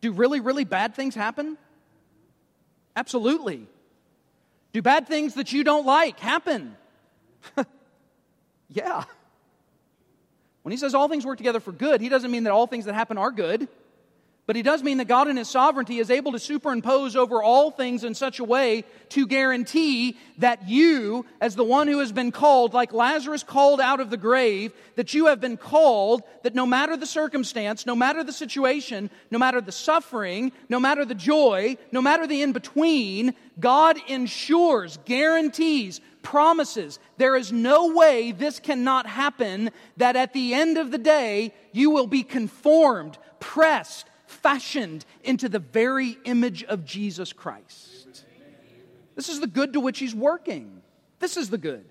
Do 0.00 0.12
really, 0.12 0.38
really 0.40 0.64
bad 0.64 0.94
things 0.94 1.16
happen? 1.16 1.58
Absolutely. 2.94 3.66
Do 4.72 4.82
bad 4.82 5.08
things 5.08 5.34
that 5.34 5.52
you 5.52 5.64
don't 5.64 5.84
like 5.84 6.20
happen? 6.20 6.76
yeah. 8.68 9.04
When 10.62 10.70
he 10.70 10.76
says 10.76 10.94
all 10.94 11.08
things 11.08 11.26
work 11.26 11.38
together 11.38 11.60
for 11.60 11.72
good, 11.72 12.00
he 12.00 12.08
doesn't 12.08 12.30
mean 12.30 12.44
that 12.44 12.52
all 12.52 12.66
things 12.68 12.84
that 12.84 12.94
happen 12.94 13.18
are 13.18 13.32
good. 13.32 13.66
But 14.48 14.56
he 14.56 14.62
does 14.62 14.82
mean 14.82 14.96
that 14.96 15.08
God 15.08 15.28
in 15.28 15.36
his 15.36 15.50
sovereignty 15.50 15.98
is 15.98 16.10
able 16.10 16.32
to 16.32 16.38
superimpose 16.38 17.16
over 17.16 17.42
all 17.42 17.70
things 17.70 18.02
in 18.02 18.14
such 18.14 18.38
a 18.38 18.44
way 18.44 18.84
to 19.10 19.26
guarantee 19.26 20.16
that 20.38 20.66
you, 20.66 21.26
as 21.38 21.54
the 21.54 21.64
one 21.64 21.86
who 21.86 21.98
has 21.98 22.12
been 22.12 22.32
called, 22.32 22.72
like 22.72 22.94
Lazarus 22.94 23.42
called 23.42 23.78
out 23.78 24.00
of 24.00 24.08
the 24.08 24.16
grave, 24.16 24.72
that 24.94 25.12
you 25.12 25.26
have 25.26 25.38
been 25.38 25.58
called, 25.58 26.22
that 26.44 26.54
no 26.54 26.64
matter 26.64 26.96
the 26.96 27.04
circumstance, 27.04 27.84
no 27.84 27.94
matter 27.94 28.24
the 28.24 28.32
situation, 28.32 29.10
no 29.30 29.38
matter 29.38 29.60
the 29.60 29.70
suffering, 29.70 30.50
no 30.70 30.80
matter 30.80 31.04
the 31.04 31.14
joy, 31.14 31.76
no 31.92 32.00
matter 32.00 32.26
the 32.26 32.40
in 32.40 32.52
between, 32.52 33.34
God 33.60 33.98
ensures, 34.08 34.98
guarantees, 35.04 36.00
promises. 36.22 36.98
There 37.18 37.36
is 37.36 37.52
no 37.52 37.92
way 37.92 38.32
this 38.32 38.60
cannot 38.60 39.06
happen 39.06 39.72
that 39.98 40.16
at 40.16 40.32
the 40.32 40.54
end 40.54 40.78
of 40.78 40.90
the 40.90 40.96
day, 40.96 41.52
you 41.72 41.90
will 41.90 42.06
be 42.06 42.22
conformed, 42.22 43.18
pressed, 43.40 44.06
fashioned 44.52 45.04
into 45.24 45.48
the 45.48 45.58
very 45.58 46.18
image 46.24 46.64
of 46.64 46.84
Jesus 46.84 47.32
Christ. 47.32 48.24
This 49.14 49.28
is 49.28 49.40
the 49.40 49.46
good 49.46 49.72
to 49.72 49.80
which 49.80 49.98
He's 49.98 50.14
working. 50.14 50.82
This 51.18 51.36
is 51.36 51.50
the 51.50 51.58
good. 51.58 51.84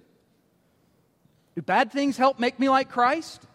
Do 1.56 1.62
bad 1.62 1.92
things 1.92 2.18
help 2.18 2.40
make 2.40 2.60
me 2.60 2.70
like 2.70 2.90
Christ? 2.90 3.46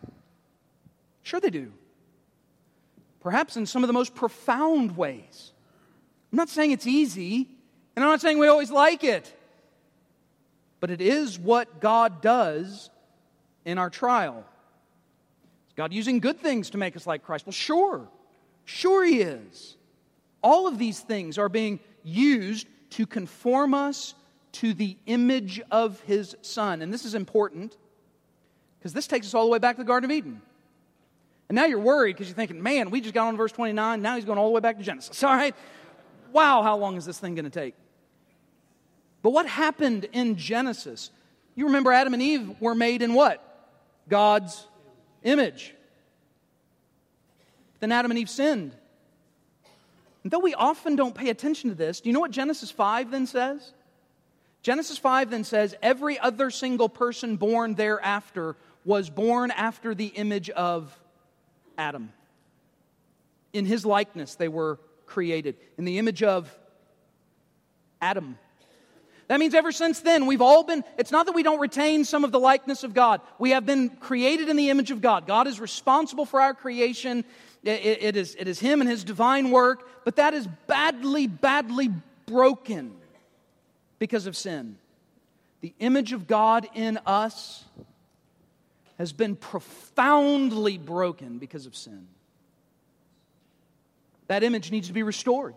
Sure, 1.22 1.40
they 1.40 1.50
do. 1.50 1.72
Perhaps 3.20 3.56
in 3.56 3.66
some 3.66 3.82
of 3.82 3.86
the 3.86 3.92
most 3.92 4.14
profound 4.14 4.96
ways. 4.96 5.52
I'm 6.32 6.36
not 6.36 6.48
saying 6.48 6.72
it's 6.72 6.86
easy, 6.86 7.48
and 7.94 8.04
I'm 8.04 8.10
not 8.10 8.20
saying 8.20 8.38
we 8.38 8.48
always 8.48 8.70
like 8.70 9.04
it 9.04 9.32
but 10.82 10.90
it 10.90 11.00
is 11.00 11.38
what 11.38 11.80
God 11.80 12.20
does 12.20 12.90
in 13.64 13.78
our 13.78 13.88
trial. 13.88 14.44
Is 15.68 15.74
God 15.76 15.92
using 15.92 16.18
good 16.18 16.40
things 16.40 16.70
to 16.70 16.76
make 16.76 16.96
us 16.96 17.06
like 17.06 17.22
Christ? 17.22 17.46
Well, 17.46 17.52
sure. 17.52 18.08
Sure, 18.72 19.04
He 19.04 19.20
is. 19.20 19.76
All 20.42 20.66
of 20.66 20.78
these 20.78 21.00
things 21.00 21.36
are 21.36 21.50
being 21.50 21.78
used 22.02 22.66
to 22.90 23.06
conform 23.06 23.74
us 23.74 24.14
to 24.52 24.72
the 24.72 24.96
image 25.04 25.60
of 25.70 26.00
His 26.00 26.34
Son. 26.40 26.80
And 26.80 26.90
this 26.90 27.04
is 27.04 27.14
important 27.14 27.76
because 28.78 28.94
this 28.94 29.06
takes 29.06 29.26
us 29.26 29.34
all 29.34 29.44
the 29.44 29.50
way 29.52 29.58
back 29.58 29.76
to 29.76 29.82
the 29.82 29.86
Garden 29.86 30.10
of 30.10 30.16
Eden. 30.16 30.40
And 31.50 31.56
now 31.56 31.66
you're 31.66 31.78
worried 31.80 32.16
because 32.16 32.28
you're 32.28 32.34
thinking, 32.34 32.62
man, 32.62 32.88
we 32.88 33.02
just 33.02 33.12
got 33.12 33.28
on 33.28 33.36
verse 33.36 33.52
29. 33.52 34.00
Now 34.00 34.16
he's 34.16 34.24
going 34.24 34.38
all 34.38 34.48
the 34.48 34.54
way 34.54 34.60
back 34.60 34.78
to 34.78 34.82
Genesis. 34.82 35.22
All 35.24 35.34
right? 35.34 35.54
Wow, 36.32 36.62
how 36.62 36.78
long 36.78 36.96
is 36.96 37.04
this 37.04 37.18
thing 37.18 37.34
going 37.34 37.44
to 37.44 37.50
take? 37.50 37.74
But 39.20 39.30
what 39.30 39.46
happened 39.46 40.06
in 40.12 40.36
Genesis? 40.36 41.10
You 41.54 41.66
remember 41.66 41.92
Adam 41.92 42.14
and 42.14 42.22
Eve 42.22 42.54
were 42.58 42.74
made 42.74 43.02
in 43.02 43.12
what? 43.12 43.68
God's 44.08 44.66
image. 45.24 45.74
Then 47.82 47.90
Adam 47.90 48.12
and 48.12 48.20
Eve 48.20 48.30
sinned. 48.30 48.76
And 50.22 50.30
though 50.30 50.38
we 50.38 50.54
often 50.54 50.94
don't 50.94 51.16
pay 51.16 51.30
attention 51.30 51.68
to 51.70 51.74
this, 51.74 52.00
do 52.00 52.08
you 52.08 52.12
know 52.12 52.20
what 52.20 52.30
Genesis 52.30 52.70
5 52.70 53.10
then 53.10 53.26
says? 53.26 53.72
Genesis 54.62 54.98
5 54.98 55.30
then 55.30 55.42
says, 55.42 55.74
Every 55.82 56.16
other 56.16 56.50
single 56.50 56.88
person 56.88 57.34
born 57.34 57.74
thereafter 57.74 58.54
was 58.84 59.10
born 59.10 59.50
after 59.50 59.96
the 59.96 60.06
image 60.06 60.48
of 60.50 60.96
Adam. 61.76 62.12
In 63.52 63.66
his 63.66 63.84
likeness, 63.84 64.36
they 64.36 64.46
were 64.46 64.78
created. 65.06 65.56
In 65.76 65.84
the 65.84 65.98
image 65.98 66.22
of 66.22 66.56
Adam. 68.00 68.38
That 69.28 69.40
means 69.40 69.54
ever 69.54 69.72
since 69.72 70.00
then, 70.00 70.26
we've 70.26 70.42
all 70.42 70.64
been, 70.64 70.84
it's 70.98 71.10
not 71.10 71.26
that 71.26 71.32
we 71.32 71.42
don't 71.42 71.60
retain 71.60 72.04
some 72.04 72.24
of 72.24 72.32
the 72.32 72.40
likeness 72.40 72.84
of 72.84 72.92
God. 72.92 73.20
We 73.38 73.50
have 73.50 73.64
been 73.64 73.88
created 73.90 74.48
in 74.48 74.56
the 74.56 74.70
image 74.70 74.90
of 74.90 75.00
God. 75.00 75.26
God 75.26 75.46
is 75.46 75.60
responsible 75.60 76.26
for 76.26 76.40
our 76.40 76.54
creation. 76.54 77.24
it, 77.62 78.02
it, 78.02 78.16
is, 78.16 78.36
it 78.38 78.48
is 78.48 78.58
Him 78.58 78.80
and 78.80 78.90
His 78.90 79.04
divine 79.04 79.50
work, 79.50 79.88
but 80.04 80.16
that 80.16 80.34
is 80.34 80.46
badly, 80.66 81.26
badly 81.26 81.90
broken 82.26 82.92
because 83.98 84.26
of 84.26 84.36
sin. 84.36 84.76
The 85.60 85.72
image 85.78 86.12
of 86.12 86.26
God 86.26 86.68
in 86.74 86.98
us 87.06 87.64
has 88.98 89.12
been 89.12 89.36
profoundly 89.36 90.76
broken 90.76 91.38
because 91.38 91.66
of 91.66 91.76
sin. 91.76 92.08
That 94.26 94.42
image 94.42 94.70
needs 94.70 94.88
to 94.88 94.92
be 94.92 95.02
restored. 95.02 95.54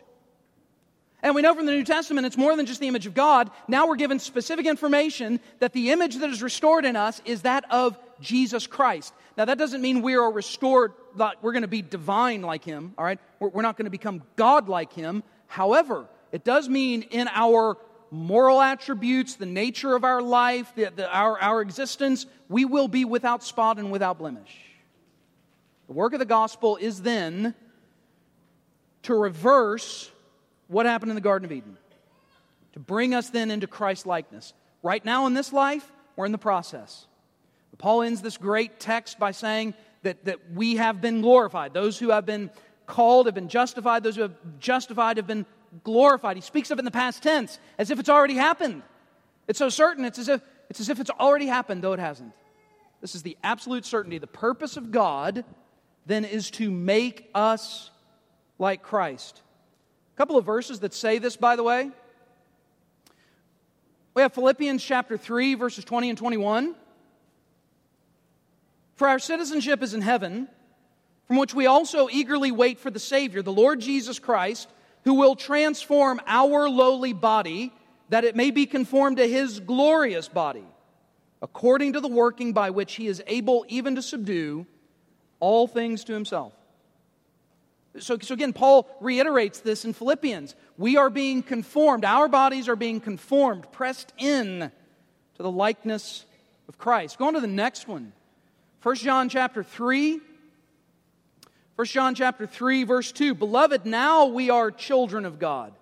And 1.25 1.33
we 1.33 1.41
know 1.41 1.55
from 1.55 1.65
the 1.65 1.71
New 1.71 1.83
Testament 1.83 2.27
it's 2.27 2.37
more 2.37 2.55
than 2.55 2.67
just 2.67 2.79
the 2.79 2.87
image 2.87 3.07
of 3.07 3.15
God. 3.15 3.49
Now 3.67 3.87
we're 3.87 3.95
given 3.95 4.19
specific 4.19 4.67
information 4.67 5.39
that 5.57 5.73
the 5.73 5.89
image 5.89 6.17
that 6.17 6.29
is 6.29 6.43
restored 6.43 6.85
in 6.85 6.95
us 6.95 7.19
is 7.25 7.41
that 7.41 7.65
of 7.71 7.97
Jesus 8.21 8.67
Christ. 8.67 9.11
Now 9.35 9.45
that 9.45 9.57
doesn't 9.57 9.81
mean 9.81 10.03
we 10.03 10.13
are 10.13 10.31
restored, 10.31 10.93
like 11.15 11.41
we're 11.41 11.53
going 11.53 11.63
to 11.63 11.67
be 11.67 11.81
divine 11.81 12.43
like 12.43 12.63
Him, 12.63 12.93
all 12.95 13.03
right? 13.03 13.19
We're 13.39 13.63
not 13.63 13.75
going 13.75 13.85
to 13.85 13.91
become 13.91 14.21
God 14.35 14.69
like 14.69 14.93
Him. 14.93 15.23
However, 15.47 16.05
it 16.31 16.43
does 16.43 16.69
mean 16.69 17.01
in 17.01 17.27
our 17.33 17.77
moral 18.11 18.61
attributes, 18.61 19.33
the 19.33 19.47
nature 19.47 19.95
of 19.95 20.03
our 20.03 20.21
life, 20.21 20.71
the, 20.75 20.91
the, 20.95 21.11
our, 21.11 21.41
our 21.41 21.59
existence, 21.59 22.27
we 22.49 22.65
will 22.65 22.87
be 22.87 23.03
without 23.03 23.43
spot 23.43 23.79
and 23.79 23.91
without 23.91 24.19
blemish. 24.19 24.55
The 25.87 25.93
work 25.93 26.13
of 26.13 26.19
the 26.19 26.25
gospel 26.25 26.77
is 26.77 27.01
then 27.01 27.55
to 29.01 29.15
reverse 29.15 30.11
what 30.67 30.85
happened 30.85 31.11
in 31.11 31.15
the 31.15 31.21
Garden 31.21 31.45
of 31.45 31.51
Eden? 31.51 31.77
To 32.73 32.79
bring 32.79 33.13
us 33.13 33.29
then 33.29 33.51
into 33.51 33.67
Christ 33.67 34.05
likeness. 34.05 34.53
Right 34.83 35.03
now 35.03 35.27
in 35.27 35.33
this 35.33 35.53
life, 35.53 35.89
we're 36.15 36.25
in 36.25 36.31
the 36.31 36.37
process. 36.37 37.07
Paul 37.77 38.03
ends 38.03 38.21
this 38.21 38.37
great 38.37 38.79
text 38.79 39.19
by 39.19 39.31
saying 39.31 39.73
that, 40.03 40.25
that 40.25 40.51
we 40.53 40.77
have 40.77 41.01
been 41.01 41.21
glorified. 41.21 41.73
Those 41.73 41.99
who 41.99 42.09
have 42.09 42.25
been 42.25 42.49
called 42.85 43.25
have 43.25 43.35
been 43.35 43.49
justified. 43.49 44.03
Those 44.03 44.15
who 44.15 44.21
have 44.21 44.35
justified 44.59 45.17
have 45.17 45.27
been 45.27 45.45
glorified. 45.83 46.37
He 46.37 46.41
speaks 46.41 46.71
of 46.71 46.77
it 46.77 46.81
in 46.81 46.85
the 46.85 46.91
past 46.91 47.21
tense 47.23 47.59
as 47.77 47.91
if 47.91 47.99
it's 47.99 48.09
already 48.09 48.35
happened. 48.35 48.83
It's 49.47 49.59
so 49.59 49.69
certain, 49.69 50.05
it's 50.05 50.19
as 50.19 50.29
if 50.29 50.41
it's, 50.69 50.79
as 50.79 50.89
if 50.89 50.99
it's 50.99 51.11
already 51.11 51.47
happened, 51.47 51.83
though 51.83 51.93
it 51.93 51.99
hasn't. 51.99 52.31
This 53.01 53.13
is 53.13 53.23
the 53.23 53.37
absolute 53.43 53.85
certainty. 53.85 54.17
The 54.17 54.27
purpose 54.27 54.77
of 54.77 54.91
God 54.91 55.43
then 56.05 56.25
is 56.25 56.49
to 56.51 56.71
make 56.71 57.29
us 57.35 57.91
like 58.57 58.81
Christ. 58.81 59.41
A 60.15 60.17
couple 60.17 60.37
of 60.37 60.45
verses 60.45 60.79
that 60.79 60.93
say 60.93 61.17
this, 61.17 61.35
by 61.35 61.57
the 61.57 61.63
way. 61.63 61.91
We 64.13 64.21
have 64.21 64.33
Philippians 64.33 64.81
chapter 64.81 65.17
3, 65.17 65.55
verses 65.55 65.83
20 65.83 66.09
and 66.09 66.17
21. 66.17 66.73
For 68.95 69.09
our 69.09 69.19
citizenship 69.19 69.83
is 69.83 69.93
in 69.93 70.01
heaven, 70.01 70.47
from 71.27 71.35
which 71.35 71.53
we 71.53 71.65
also 71.65 72.07
eagerly 72.09 72.53
wait 72.53 72.79
for 72.79 72.89
the 72.89 72.99
Savior, 72.99 73.41
the 73.41 73.51
Lord 73.51 73.81
Jesus 73.81 74.17
Christ, 74.17 74.69
who 75.03 75.15
will 75.15 75.35
transform 75.35 76.21
our 76.25 76.69
lowly 76.69 77.11
body 77.11 77.73
that 78.07 78.23
it 78.23 78.37
may 78.37 78.51
be 78.51 78.65
conformed 78.65 79.17
to 79.17 79.27
his 79.27 79.59
glorious 79.59 80.29
body, 80.29 80.63
according 81.41 81.91
to 81.91 81.99
the 81.99 82.07
working 82.07 82.53
by 82.53 82.69
which 82.69 82.93
he 82.93 83.07
is 83.07 83.21
able 83.27 83.65
even 83.67 83.95
to 83.95 84.01
subdue 84.01 84.65
all 85.41 85.67
things 85.67 86.05
to 86.05 86.13
himself. 86.13 86.53
So, 87.99 88.17
so 88.19 88.33
again, 88.33 88.53
Paul 88.53 88.87
reiterates 88.99 89.59
this 89.59 89.85
in 89.85 89.93
Philippians. 89.93 90.55
We 90.77 90.97
are 90.97 91.09
being 91.09 91.43
conformed, 91.43 92.03
our 92.05 92.27
bodies 92.27 92.67
are 92.67 92.75
being 92.75 92.99
conformed, 92.99 93.71
pressed 93.71 94.13
in 94.17 94.71
to 95.35 95.43
the 95.43 95.51
likeness 95.51 96.25
of 96.67 96.77
Christ. 96.77 97.17
Go 97.17 97.27
on 97.27 97.33
to 97.33 97.39
the 97.39 97.47
next 97.47 97.87
one. 97.87 98.13
1 98.83 98.95
John 98.95 99.29
chapter 99.29 99.63
3. 99.63 100.19
1 101.75 101.85
John 101.87 102.15
chapter 102.15 102.47
3, 102.47 102.83
verse 102.83 103.11
2. 103.11 103.33
Beloved, 103.35 103.85
now 103.85 104.25
we 104.25 104.49
are 104.49 104.71
children 104.71 105.25
of 105.25 105.39
God. 105.39 105.73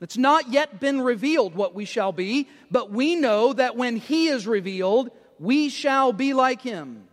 It's 0.00 0.16
not 0.16 0.50
yet 0.50 0.80
been 0.80 1.00
revealed 1.00 1.54
what 1.54 1.74
we 1.74 1.84
shall 1.84 2.12
be, 2.12 2.48
but 2.70 2.90
we 2.90 3.16
know 3.16 3.52
that 3.52 3.76
when 3.76 3.96
He 3.96 4.28
is 4.28 4.46
revealed, 4.46 5.10
we 5.38 5.68
shall 5.68 6.12
be 6.12 6.34
like 6.34 6.62
Him, 6.62 7.04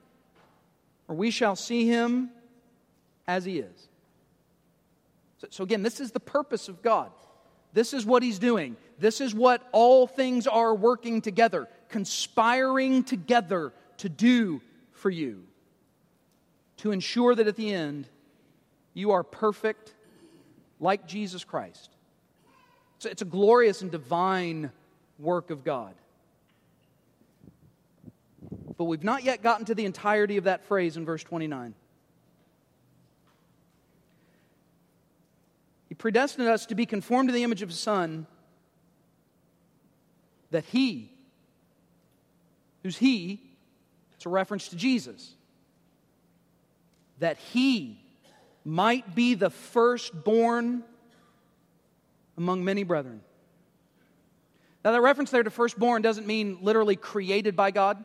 or 1.08 1.15
we 1.15 1.31
shall 1.31 1.55
see 1.55 1.88
Him 1.88 2.29
as 3.27 3.45
He 3.45 3.60
is. 3.60 3.88
So, 5.49 5.63
again, 5.63 5.84
this 5.84 5.99
is 5.99 6.12
the 6.12 6.19
purpose 6.19 6.69
of 6.69 6.81
God. 6.81 7.12
This 7.73 7.93
is 7.93 8.05
what 8.05 8.23
He's 8.23 8.39
doing. 8.39 8.77
This 8.99 9.19
is 9.21 9.36
what 9.36 9.67
all 9.71 10.08
things 10.08 10.47
are 10.47 10.73
working 10.73 11.21
together, 11.21 11.67
conspiring 11.89 13.03
together 13.03 13.73
to 13.97 14.10
do 14.10 14.62
for 14.93 15.10
you. 15.10 15.43
To 16.77 16.91
ensure 16.91 17.36
that 17.36 17.47
at 17.47 17.55
the 17.55 17.73
end, 17.73 18.08
you 18.93 19.12
are 19.12 19.23
perfect 19.23 19.93
like 20.79 21.08
Jesus 21.08 21.43
Christ. 21.43 21.89
So 22.99 23.10
it's 23.10 23.21
a 23.21 23.25
glorious 23.25 23.81
and 23.81 23.91
divine 23.91 24.71
work 25.19 25.49
of 25.49 25.63
God. 25.63 25.93
But 28.77 28.86
we've 28.86 29.03
not 29.03 29.23
yet 29.23 29.41
gotten 29.41 29.65
to 29.65 29.75
the 29.75 29.86
entirety 29.86 30.38
of 30.38 30.45
that 30.45 30.65
phrase 30.65 30.97
in 30.97 31.05
verse 31.05 31.23
29. 31.23 31.73
Predestined 35.97 36.47
us 36.47 36.65
to 36.67 36.75
be 36.75 36.86
conformed 36.86 37.29
to 37.29 37.34
the 37.34 37.43
image 37.43 37.62
of 37.62 37.69
His 37.69 37.79
Son, 37.79 38.27
that 40.51 40.65
He, 40.65 41.12
who's 42.84 42.97
He, 42.97 43.41
it's 44.15 44.25
a 44.25 44.29
reference 44.29 44.69
to 44.69 44.75
Jesus, 44.75 45.34
that 47.19 47.38
He 47.38 47.99
might 48.63 49.15
be 49.15 49.36
the 49.36 49.49
firstborn 49.49 50.84
among 52.38 52.63
many 52.63 52.84
brethren. 52.84 53.21
Now, 54.84 54.91
that 54.91 55.01
reference 55.01 55.31
there 55.31 55.43
to 55.43 55.49
firstborn 55.49 56.01
doesn't 56.01 56.27
mean 56.27 56.60
literally 56.62 56.95
created 56.95 57.55
by 57.55 57.71
God. 57.71 58.03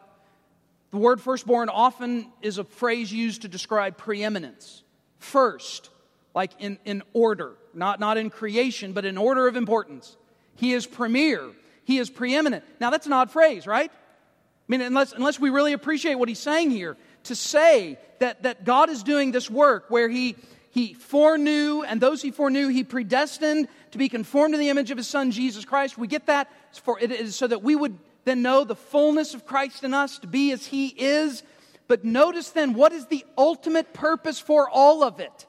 The 0.91 0.97
word 0.97 1.21
firstborn 1.21 1.69
often 1.69 2.33
is 2.41 2.59
a 2.59 2.65
phrase 2.65 3.13
used 3.13 3.43
to 3.43 3.49
describe 3.49 3.97
preeminence. 3.97 4.83
First, 5.19 5.91
like 6.35 6.53
in, 6.59 6.79
in 6.85 7.03
order, 7.13 7.53
not, 7.75 8.01
not 8.01 8.17
in 8.17 8.31
creation, 8.31 8.93
but 8.93 9.05
in 9.05 9.19
order 9.19 9.47
of 9.47 9.57
importance. 9.57 10.17
He 10.57 10.73
is 10.73 10.87
premier, 10.87 11.51
he 11.85 11.99
is 11.99 12.11
preeminent. 12.11 12.65
Now, 12.81 12.91
that's 12.91 13.07
an 13.07 13.13
odd 13.13 13.31
phrase, 13.31 13.67
right? 13.67 13.91
I 13.91 14.65
mean, 14.69 14.83
unless, 14.83 15.13
unless 15.13 15.41
we 15.41 15.51
really 15.51 15.73
appreciate 15.73 16.15
what 16.15 16.29
he's 16.29 16.39
saying 16.39 16.71
here, 16.71 16.97
to 17.25 17.35
say 17.35 17.99
that, 18.21 18.45
that 18.45 18.65
God 18.65 18.89
is 18.89 19.03
doing 19.03 19.33
this 19.33 19.51
work 19.51 19.87
where 19.89 20.09
he, 20.09 20.37
he 20.71 20.95
foreknew, 20.95 21.83
and 21.83 22.01
those 22.01 22.23
he 22.23 22.31
foreknew, 22.31 22.69
he 22.69 22.85
predestined 22.85 23.69
to 23.91 23.99
be 23.99 24.09
conformed 24.09 24.55
to 24.55 24.59
the 24.59 24.69
image 24.69 24.91
of 24.91 24.97
his 24.97 25.09
son, 25.09 25.33
Jesus 25.33 25.65
Christ. 25.65 25.99
We 25.99 26.07
get 26.07 26.27
that 26.27 26.49
for 26.83 26.99
it 27.01 27.11
is 27.11 27.35
so 27.35 27.47
that 27.49 27.63
we 27.63 27.75
would 27.75 27.99
then 28.25 28.43
know 28.43 28.65
the 28.65 28.77
fullness 28.77 29.35
of 29.35 29.45
Christ 29.45 29.83
in 29.83 29.95
us 29.95 30.19
to 30.21 30.27
be 30.27 30.53
as 30.53 30.67
he 30.67 30.89
is. 30.89 31.43
But 31.89 32.05
notice 32.05 32.51
then, 32.51 32.75
what 32.75 32.93
is 32.93 33.07
the 33.07 33.25
ultimate 33.37 33.93
purpose 33.93 34.39
for 34.39 34.71
all 34.71 35.03
of 35.03 35.19
it? 35.19 35.47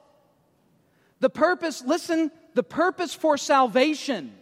The 1.22 1.30
purpose, 1.30 1.84
listen, 1.86 2.32
the 2.54 2.64
purpose 2.64 3.14
for 3.14 3.38
salvation. 3.38 4.32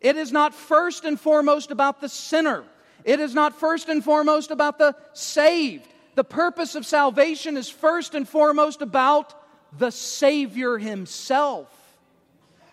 It 0.00 0.16
is 0.16 0.32
not 0.32 0.52
first 0.52 1.04
and 1.04 1.18
foremost 1.18 1.70
about 1.70 2.00
the 2.00 2.08
sinner. 2.08 2.64
It 3.04 3.20
is 3.20 3.34
not 3.34 3.60
first 3.60 3.88
and 3.88 4.02
foremost 4.02 4.50
about 4.50 4.76
the 4.76 4.96
saved. 5.12 5.86
The 6.16 6.24
purpose 6.24 6.74
of 6.74 6.84
salvation 6.84 7.56
is 7.56 7.68
first 7.68 8.16
and 8.16 8.28
foremost 8.28 8.82
about 8.82 9.32
the 9.78 9.92
Savior 9.92 10.76
Himself. 10.76 11.68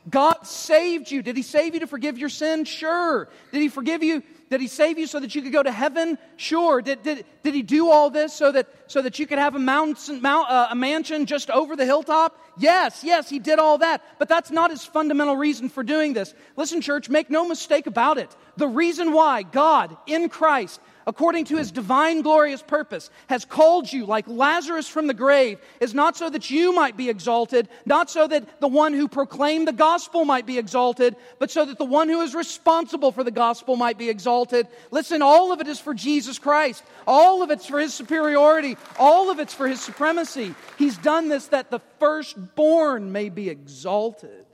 God 0.09 0.47
saved 0.47 1.11
you. 1.11 1.21
Did 1.21 1.37
He 1.37 1.43
save 1.43 1.75
you 1.75 1.81
to 1.81 1.87
forgive 1.87 2.17
your 2.17 2.29
sin? 2.29 2.65
Sure. 2.65 3.29
Did 3.51 3.61
He 3.61 3.69
forgive 3.69 4.01
you? 4.01 4.23
Did 4.51 4.59
He 4.59 4.67
save 4.67 4.99
you 4.99 5.07
so 5.07 5.21
that 5.21 5.33
you 5.33 5.41
could 5.41 5.53
go 5.53 5.63
to 5.63 5.71
heaven? 5.71 6.17
Sure. 6.35 6.81
Did, 6.81 7.01
did, 7.03 7.25
did 7.41 7.55
He 7.55 7.61
do 7.61 7.89
all 7.89 8.09
this 8.09 8.33
so 8.33 8.51
that, 8.51 8.67
so 8.87 9.01
that 9.01 9.17
you 9.17 9.25
could 9.25 9.39
have 9.39 9.55
a, 9.55 9.59
mountain, 9.59 10.21
mount, 10.21 10.49
uh, 10.49 10.67
a 10.69 10.75
mansion 10.75 11.25
just 11.25 11.49
over 11.49 11.77
the 11.77 11.85
hilltop? 11.85 12.37
Yes, 12.57 13.01
yes, 13.01 13.29
He 13.29 13.39
did 13.39 13.59
all 13.59 13.77
that. 13.77 14.03
But 14.19 14.27
that's 14.27 14.51
not 14.51 14.69
His 14.69 14.83
fundamental 14.83 15.37
reason 15.37 15.69
for 15.69 15.83
doing 15.83 16.11
this. 16.11 16.33
Listen, 16.57 16.81
church, 16.81 17.07
make 17.07 17.29
no 17.29 17.47
mistake 17.47 17.87
about 17.87 18.17
it. 18.17 18.35
The 18.57 18.67
reason 18.67 19.13
why 19.13 19.43
God 19.43 19.95
in 20.05 20.27
Christ 20.27 20.81
according 21.07 21.45
to 21.45 21.57
his 21.57 21.71
divine 21.71 22.21
glorious 22.21 22.61
purpose, 22.61 23.09
has 23.27 23.45
called 23.45 23.91
you 23.91 24.05
like 24.05 24.27
Lazarus 24.27 24.87
from 24.87 25.07
the 25.07 25.13
grave 25.13 25.59
is 25.79 25.93
not 25.93 26.17
so 26.17 26.29
that 26.29 26.49
you 26.49 26.73
might 26.73 26.97
be 26.97 27.09
exalted, 27.09 27.67
not 27.85 28.09
so 28.09 28.27
that 28.27 28.59
the 28.61 28.67
one 28.67 28.93
who 28.93 29.07
proclaimed 29.07 29.67
the 29.67 29.73
gospel 29.73 30.25
might 30.25 30.45
be 30.45 30.57
exalted, 30.57 31.15
but 31.39 31.51
so 31.51 31.65
that 31.65 31.77
the 31.77 31.85
one 31.85 32.09
who 32.09 32.21
is 32.21 32.35
responsible 32.35 33.11
for 33.11 33.23
the 33.23 33.31
gospel 33.31 33.75
might 33.75 33.97
be 33.97 34.09
exalted. 34.09 34.67
Listen, 34.91 35.21
all 35.21 35.51
of 35.51 35.61
it 35.61 35.67
is 35.67 35.79
for 35.79 35.93
Jesus 35.93 36.39
Christ. 36.39 36.83
All 37.07 37.43
of 37.43 37.51
it's 37.51 37.65
for 37.65 37.79
his 37.79 37.93
superiority. 37.93 38.77
All 38.99 39.29
of 39.29 39.39
it's 39.39 39.53
for 39.53 39.67
his 39.67 39.81
supremacy. 39.81 40.53
He's 40.77 40.97
done 40.97 41.29
this 41.29 41.47
that 41.47 41.71
the 41.71 41.79
firstborn 41.99 43.11
may 43.11 43.29
be 43.29 43.49
exalted. 43.49 44.45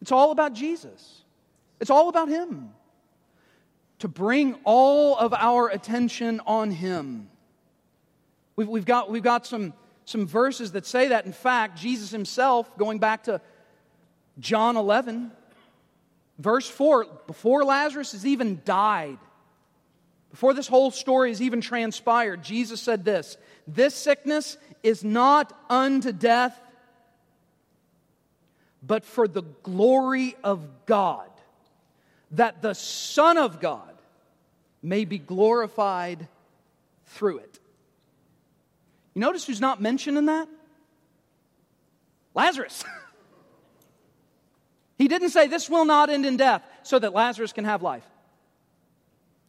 It's 0.00 0.12
all 0.12 0.30
about 0.30 0.52
Jesus. 0.52 1.22
It's 1.80 1.90
all 1.90 2.08
about 2.08 2.28
him 2.28 2.70
to 4.00 4.08
bring 4.08 4.54
all 4.64 5.16
of 5.16 5.34
our 5.34 5.68
attention 5.68 6.40
on 6.46 6.70
Him. 6.70 7.28
We've, 8.56 8.68
we've, 8.68 8.84
got, 8.84 9.10
we've 9.10 9.22
got 9.22 9.46
some, 9.46 9.72
some 10.04 10.26
verses 10.26 10.72
that 10.72 10.86
say 10.86 11.08
that. 11.08 11.26
In 11.26 11.32
fact, 11.32 11.78
Jesus 11.78 12.10
Himself, 12.10 12.76
going 12.78 12.98
back 12.98 13.24
to 13.24 13.40
John 14.38 14.76
11, 14.76 15.32
verse 16.38 16.68
4, 16.68 17.06
before 17.26 17.64
Lazarus 17.64 18.12
has 18.12 18.24
even 18.24 18.60
died, 18.64 19.18
before 20.30 20.54
this 20.54 20.68
whole 20.68 20.90
story 20.90 21.30
has 21.30 21.42
even 21.42 21.60
transpired, 21.60 22.42
Jesus 22.42 22.80
said 22.80 23.04
this 23.04 23.36
This 23.66 23.94
sickness 23.94 24.56
is 24.82 25.02
not 25.02 25.52
unto 25.68 26.12
death, 26.12 26.58
but 28.82 29.04
for 29.04 29.26
the 29.26 29.42
glory 29.62 30.36
of 30.44 30.66
God, 30.86 31.30
that 32.32 32.62
the 32.62 32.74
Son 32.74 33.38
of 33.38 33.58
God 33.58 33.87
may 34.82 35.04
be 35.04 35.18
glorified 35.18 36.28
through 37.06 37.38
it. 37.38 37.58
You 39.14 39.20
notice 39.20 39.46
who's 39.46 39.60
not 39.60 39.80
mentioned 39.80 40.18
in 40.18 40.26
that? 40.26 40.48
Lazarus. 42.34 42.84
he 44.98 45.08
didn't 45.08 45.30
say, 45.30 45.46
This 45.46 45.68
will 45.68 45.84
not 45.84 46.10
end 46.10 46.24
in 46.24 46.36
death 46.36 46.62
so 46.82 46.98
that 46.98 47.12
Lazarus 47.12 47.52
can 47.52 47.64
have 47.64 47.82
life. 47.82 48.04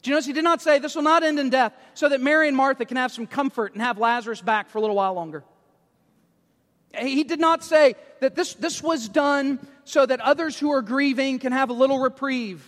Do 0.02 0.10
you 0.10 0.16
notice 0.16 0.26
he 0.26 0.34
did 0.34 0.44
not 0.44 0.62
say, 0.62 0.80
This 0.80 0.96
will 0.96 1.04
not 1.04 1.24
end 1.24 1.40
in 1.40 1.50
death 1.50 1.74
so 1.94 2.10
that 2.10 2.22
Mary 2.22 2.48
and 2.48 2.58
Martha 2.58 2.86
can 2.86 2.98
have 2.98 3.12
some 3.12 3.28
comfort 3.28 3.74
and 3.74 3.82
have 3.82 3.98
Lazarus 3.98 4.42
back 4.42 4.70
for 4.70 4.80
a 4.80 4.82
little 4.82 4.96
while 4.96 5.14
longer? 5.14 5.44
He 6.98 7.24
did 7.24 7.40
not 7.40 7.64
say 7.64 7.96
that 8.20 8.36
this, 8.36 8.56
this 8.56 8.82
was 8.82 9.08
done 9.08 9.60
so 9.84 10.06
that 10.06 10.20
others 10.22 10.58
who 10.58 10.72
are 10.72 10.82
grieving 10.82 11.38
can 11.38 11.52
have 11.52 11.70
a 11.70 11.74
little 11.74 12.00
reprieve. 12.00 12.68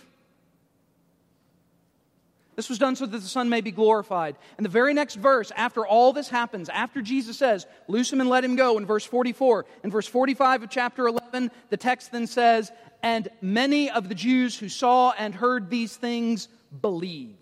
This 2.54 2.68
was 2.68 2.78
done 2.78 2.96
so 2.96 3.06
that 3.06 3.18
the 3.18 3.26
Son 3.26 3.48
may 3.48 3.62
be 3.62 3.70
glorified. 3.70 4.36
And 4.58 4.64
the 4.64 4.70
very 4.70 4.92
next 4.92 5.14
verse, 5.14 5.50
after 5.56 5.86
all 5.86 6.12
this 6.12 6.28
happens, 6.28 6.68
after 6.68 7.00
Jesus 7.00 7.38
says, 7.38 7.66
Loose 7.88 8.12
him 8.12 8.20
and 8.20 8.28
let 8.28 8.44
him 8.44 8.56
go, 8.56 8.76
in 8.76 8.84
verse 8.84 9.04
44, 9.04 9.64
in 9.84 9.90
verse 9.90 10.06
45 10.06 10.64
of 10.64 10.70
chapter 10.70 11.06
11, 11.06 11.50
the 11.70 11.76
text 11.78 12.12
then 12.12 12.26
says, 12.26 12.70
And 13.02 13.28
many 13.40 13.90
of 13.90 14.08
the 14.08 14.14
Jews 14.14 14.58
who 14.58 14.68
saw 14.68 15.14
and 15.16 15.34
heard 15.34 15.70
these 15.70 15.96
things 15.96 16.48
believed. 16.82 17.38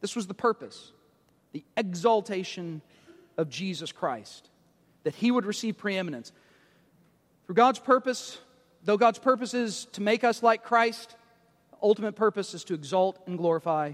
This 0.00 0.16
was 0.16 0.26
the 0.26 0.34
purpose, 0.34 0.92
the 1.52 1.64
exaltation 1.76 2.82
of 3.38 3.48
Jesus 3.48 3.92
Christ, 3.92 4.50
that 5.04 5.14
he 5.14 5.30
would 5.30 5.46
receive 5.46 5.78
preeminence. 5.78 6.32
For 7.46 7.52
God's 7.52 7.78
purpose, 7.78 8.36
though 8.82 8.96
God's 8.96 9.20
purpose 9.20 9.54
is 9.54 9.86
to 9.92 10.02
make 10.02 10.24
us 10.24 10.42
like 10.42 10.64
Christ, 10.64 11.14
ultimate 11.84 12.16
purpose 12.16 12.54
is 12.54 12.64
to 12.64 12.74
exalt 12.74 13.20
and 13.26 13.38
glorify 13.38 13.92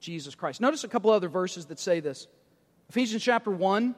Jesus 0.00 0.34
Christ. 0.34 0.60
Notice 0.60 0.84
a 0.84 0.88
couple 0.88 1.10
other 1.10 1.28
verses 1.28 1.66
that 1.66 1.78
say 1.78 2.00
this. 2.00 2.26
Ephesians 2.88 3.22
chapter 3.22 3.50
1, 3.50 3.94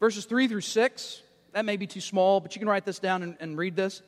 verses 0.00 0.24
3 0.24 0.48
through 0.48 0.62
6. 0.62 1.22
That 1.52 1.64
may 1.64 1.76
be 1.76 1.86
too 1.86 2.00
small, 2.00 2.40
but 2.40 2.54
you 2.54 2.60
can 2.60 2.68
write 2.68 2.84
this 2.84 2.98
down 2.98 3.22
and, 3.22 3.36
and 3.40 3.58
read 3.58 3.76
this. 3.76 4.02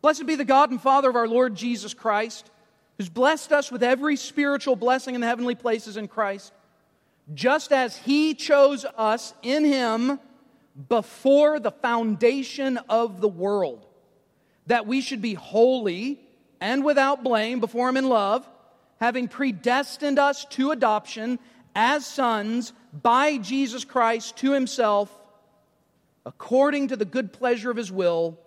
Blessed 0.00 0.26
be 0.26 0.36
the 0.36 0.44
God 0.44 0.70
and 0.70 0.80
Father 0.80 1.10
of 1.10 1.16
our 1.16 1.26
Lord 1.28 1.54
Jesus 1.54 1.94
Christ, 1.94 2.50
who's 2.96 3.08
blessed 3.08 3.52
us 3.52 3.72
with 3.72 3.82
every 3.82 4.16
spiritual 4.16 4.76
blessing 4.76 5.14
in 5.14 5.20
the 5.20 5.26
heavenly 5.26 5.54
places 5.54 5.96
in 5.96 6.08
Christ 6.08 6.52
just 7.32 7.72
as 7.72 7.96
He 7.96 8.34
chose 8.34 8.84
us 8.96 9.34
in 9.42 9.64
Him 9.64 10.18
before 10.88 11.60
the 11.60 11.70
foundation 11.70 12.78
of 12.88 13.20
the 13.20 13.28
world, 13.28 13.86
that 14.66 14.86
we 14.86 15.00
should 15.00 15.22
be 15.22 15.34
holy 15.34 16.20
and 16.60 16.84
without 16.84 17.22
blame 17.22 17.60
before 17.60 17.88
Him 17.88 17.96
in 17.96 18.08
love, 18.08 18.48
having 19.00 19.28
predestined 19.28 20.18
us 20.18 20.44
to 20.46 20.70
adoption 20.70 21.38
as 21.74 22.06
sons 22.06 22.72
by 22.92 23.38
Jesus 23.38 23.84
Christ 23.84 24.36
to 24.38 24.52
Himself, 24.52 25.10
according 26.24 26.88
to 26.88 26.96
the 26.96 27.04
good 27.04 27.32
pleasure 27.32 27.70
of 27.70 27.76
His 27.76 27.92
will, 27.92 28.38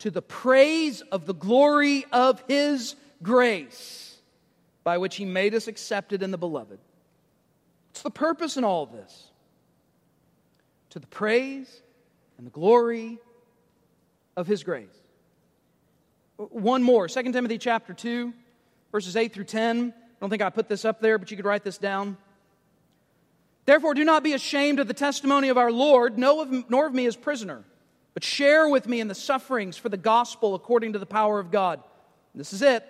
to 0.00 0.10
the 0.10 0.22
praise 0.22 1.00
of 1.00 1.26
the 1.26 1.34
glory 1.34 2.04
of 2.12 2.42
His 2.46 2.94
grace, 3.22 4.16
by 4.84 4.98
which 4.98 5.16
He 5.16 5.24
made 5.24 5.54
us 5.54 5.66
accepted 5.66 6.22
in 6.22 6.30
the 6.30 6.38
Beloved. 6.38 6.78
What's 7.88 8.02
the 8.02 8.10
purpose 8.10 8.56
in 8.56 8.62
all 8.62 8.84
of 8.84 8.92
this? 8.92 9.24
To 10.90 11.00
the 11.00 11.06
praise 11.08 11.82
and 12.38 12.46
the 12.46 12.50
glory 12.52 13.18
of 14.36 14.46
his 14.46 14.62
grace. 14.62 14.86
One 16.38 16.82
more, 16.82 17.08
2 17.08 17.32
Timothy 17.32 17.58
chapter 17.58 17.92
2, 17.92 18.32
verses 18.90 19.16
8 19.16 19.34
through 19.34 19.44
10. 19.44 19.92
I 19.92 19.92
don't 20.20 20.30
think 20.30 20.40
I 20.40 20.50
put 20.50 20.68
this 20.68 20.84
up 20.84 21.00
there, 21.00 21.18
but 21.18 21.30
you 21.30 21.36
could 21.36 21.44
write 21.44 21.64
this 21.64 21.78
down. 21.78 22.16
Therefore, 23.66 23.92
do 23.92 24.04
not 24.04 24.22
be 24.22 24.32
ashamed 24.32 24.80
of 24.80 24.88
the 24.88 24.94
testimony 24.94 25.50
of 25.50 25.58
our 25.58 25.70
Lord, 25.70 26.16
nor 26.16 26.86
of 26.86 26.94
me 26.94 27.06
as 27.06 27.16
prisoner, 27.16 27.64
but 28.14 28.24
share 28.24 28.68
with 28.68 28.88
me 28.88 29.00
in 29.00 29.08
the 29.08 29.14
sufferings 29.14 29.76
for 29.76 29.90
the 29.90 29.98
gospel 29.98 30.54
according 30.54 30.94
to 30.94 30.98
the 30.98 31.06
power 31.06 31.38
of 31.38 31.50
God. 31.50 31.82
This 32.34 32.52
is 32.52 32.62
it. 32.62 32.86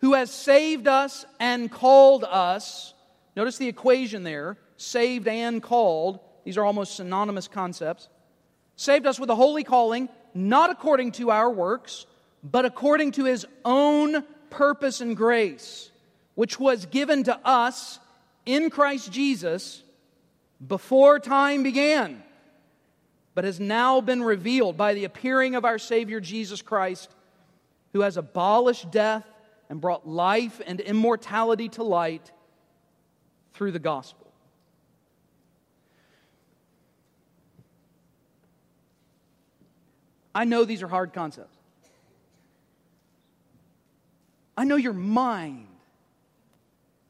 Who 0.00 0.14
has 0.14 0.30
saved 0.30 0.88
us 0.88 1.24
and 1.38 1.70
called 1.70 2.24
us 2.24 2.94
Notice 3.36 3.58
the 3.58 3.68
equation 3.68 4.22
there 4.22 4.56
saved 4.76 5.28
and 5.28 5.62
called. 5.62 6.20
These 6.44 6.56
are 6.56 6.64
almost 6.64 6.96
synonymous 6.96 7.48
concepts. 7.48 8.08
Saved 8.76 9.06
us 9.06 9.18
with 9.18 9.30
a 9.30 9.34
holy 9.34 9.64
calling, 9.64 10.08
not 10.34 10.70
according 10.70 11.12
to 11.12 11.30
our 11.30 11.50
works, 11.50 12.06
but 12.44 12.66
according 12.66 13.12
to 13.12 13.24
his 13.24 13.46
own 13.64 14.22
purpose 14.50 15.00
and 15.00 15.16
grace, 15.16 15.90
which 16.34 16.60
was 16.60 16.84
given 16.86 17.24
to 17.24 17.38
us 17.44 17.98
in 18.44 18.68
Christ 18.68 19.10
Jesus 19.10 19.82
before 20.64 21.18
time 21.18 21.62
began, 21.62 22.22
but 23.34 23.44
has 23.44 23.58
now 23.58 24.02
been 24.02 24.22
revealed 24.22 24.76
by 24.76 24.92
the 24.92 25.04
appearing 25.04 25.54
of 25.54 25.64
our 25.64 25.78
Savior 25.78 26.20
Jesus 26.20 26.60
Christ, 26.60 27.10
who 27.94 28.02
has 28.02 28.18
abolished 28.18 28.90
death 28.90 29.24
and 29.70 29.80
brought 29.80 30.06
life 30.06 30.60
and 30.66 30.80
immortality 30.80 31.70
to 31.70 31.82
light 31.82 32.30
through 33.54 33.72
the 33.72 33.78
gospel. 33.78 34.20
I 40.34 40.44
know 40.44 40.64
these 40.64 40.82
are 40.82 40.88
hard 40.88 41.12
concepts. 41.12 41.53
I 44.56 44.64
know 44.64 44.76
your 44.76 44.92
mind 44.92 45.66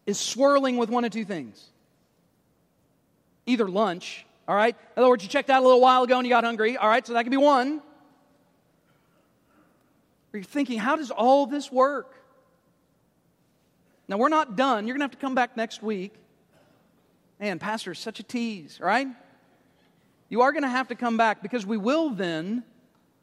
is 0.06 0.18
swirling 0.18 0.76
with 0.76 0.88
one 0.88 1.04
of 1.04 1.12
two 1.12 1.24
things 1.24 1.70
either 3.46 3.68
lunch, 3.68 4.24
all 4.48 4.56
right? 4.56 4.74
In 4.96 5.02
other 5.02 5.10
words, 5.10 5.22
you 5.22 5.28
checked 5.28 5.50
out 5.50 5.60
a 5.60 5.64
little 5.64 5.80
while 5.80 6.02
ago 6.02 6.16
and 6.16 6.26
you 6.26 6.30
got 6.30 6.44
hungry, 6.44 6.78
all 6.78 6.88
right? 6.88 7.06
So 7.06 7.12
that 7.12 7.24
could 7.24 7.30
be 7.30 7.36
one. 7.36 7.82
Or 10.32 10.38
you're 10.38 10.44
thinking, 10.44 10.78
how 10.78 10.96
does 10.96 11.10
all 11.10 11.46
this 11.46 11.70
work? 11.70 12.14
Now, 14.08 14.16
we're 14.16 14.30
not 14.30 14.56
done. 14.56 14.86
You're 14.86 14.94
going 14.94 15.00
to 15.00 15.12
have 15.12 15.18
to 15.18 15.18
come 15.18 15.34
back 15.34 15.58
next 15.58 15.82
week 15.82 16.14
Man, 17.40 17.58
Pastor, 17.58 17.94
such 17.94 18.20
a 18.20 18.22
tease, 18.22 18.80
right? 18.80 19.08
You 20.28 20.42
are 20.42 20.52
going 20.52 20.62
to 20.62 20.68
have 20.68 20.88
to 20.88 20.94
come 20.94 21.16
back 21.16 21.42
because 21.42 21.66
we 21.66 21.76
will 21.76 22.10
then, 22.10 22.62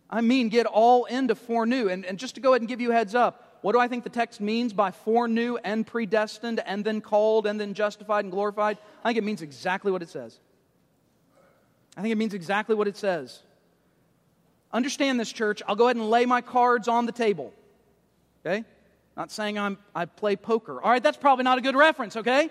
I 0.10 0.22
mean, 0.22 0.50
get 0.50 0.66
all 0.66 1.06
into 1.06 1.36
foreknew. 1.36 1.88
And, 1.88 2.06
and 2.06 2.20
just 2.20 2.36
to 2.36 2.42
go 2.42 2.52
ahead 2.52 2.62
and 2.62 2.68
give 2.68 2.82
you 2.82 2.92
a 2.92 2.94
heads 2.94 3.16
up, 3.16 3.51
what 3.62 3.74
do 3.74 3.80
I 3.80 3.88
think 3.88 4.04
the 4.04 4.10
text 4.10 4.42
means 4.42 4.74
by 4.74 4.92
foreknew 4.92 5.58
and 5.64 5.86
predestined 5.86 6.60
and 6.66 6.84
then 6.84 7.02
called 7.02 7.46
and 7.46 7.60
then 7.60 7.74
justified 7.74 8.26
and 8.26 8.32
glorified? 8.32 8.78
I 9.04 9.10
think 9.10 9.18
it 9.18 9.24
means 9.24 9.42
exactly 9.42 9.92
what 9.92 10.02
it 10.02 10.10
says. 10.10 10.40
I 11.96 12.02
think 12.02 12.12
it 12.12 12.18
means 12.18 12.34
exactly 12.34 12.76
what 12.76 12.88
it 12.88 12.98
says. 12.98 13.42
Understand 14.74 15.20
this, 15.20 15.32
church. 15.32 15.62
I'll 15.68 15.76
go 15.76 15.86
ahead 15.86 15.98
and 15.98 16.10
lay 16.10 16.26
my 16.26 16.42
cards 16.42 16.88
on 16.88 17.06
the 17.06 17.12
table. 17.12 17.54
Okay? 18.44 18.64
Not 19.16 19.32
saying 19.32 19.60
I'm, 19.60 19.78
I 19.94 20.06
play 20.06 20.36
poker. 20.36 20.82
All 20.82 20.90
right, 20.90 21.04
that's 21.04 21.18
probably 21.18 21.44
not 21.44 21.58
a 21.58 21.62
good 21.62 21.76
reference, 21.76 22.16
okay? 22.16 22.50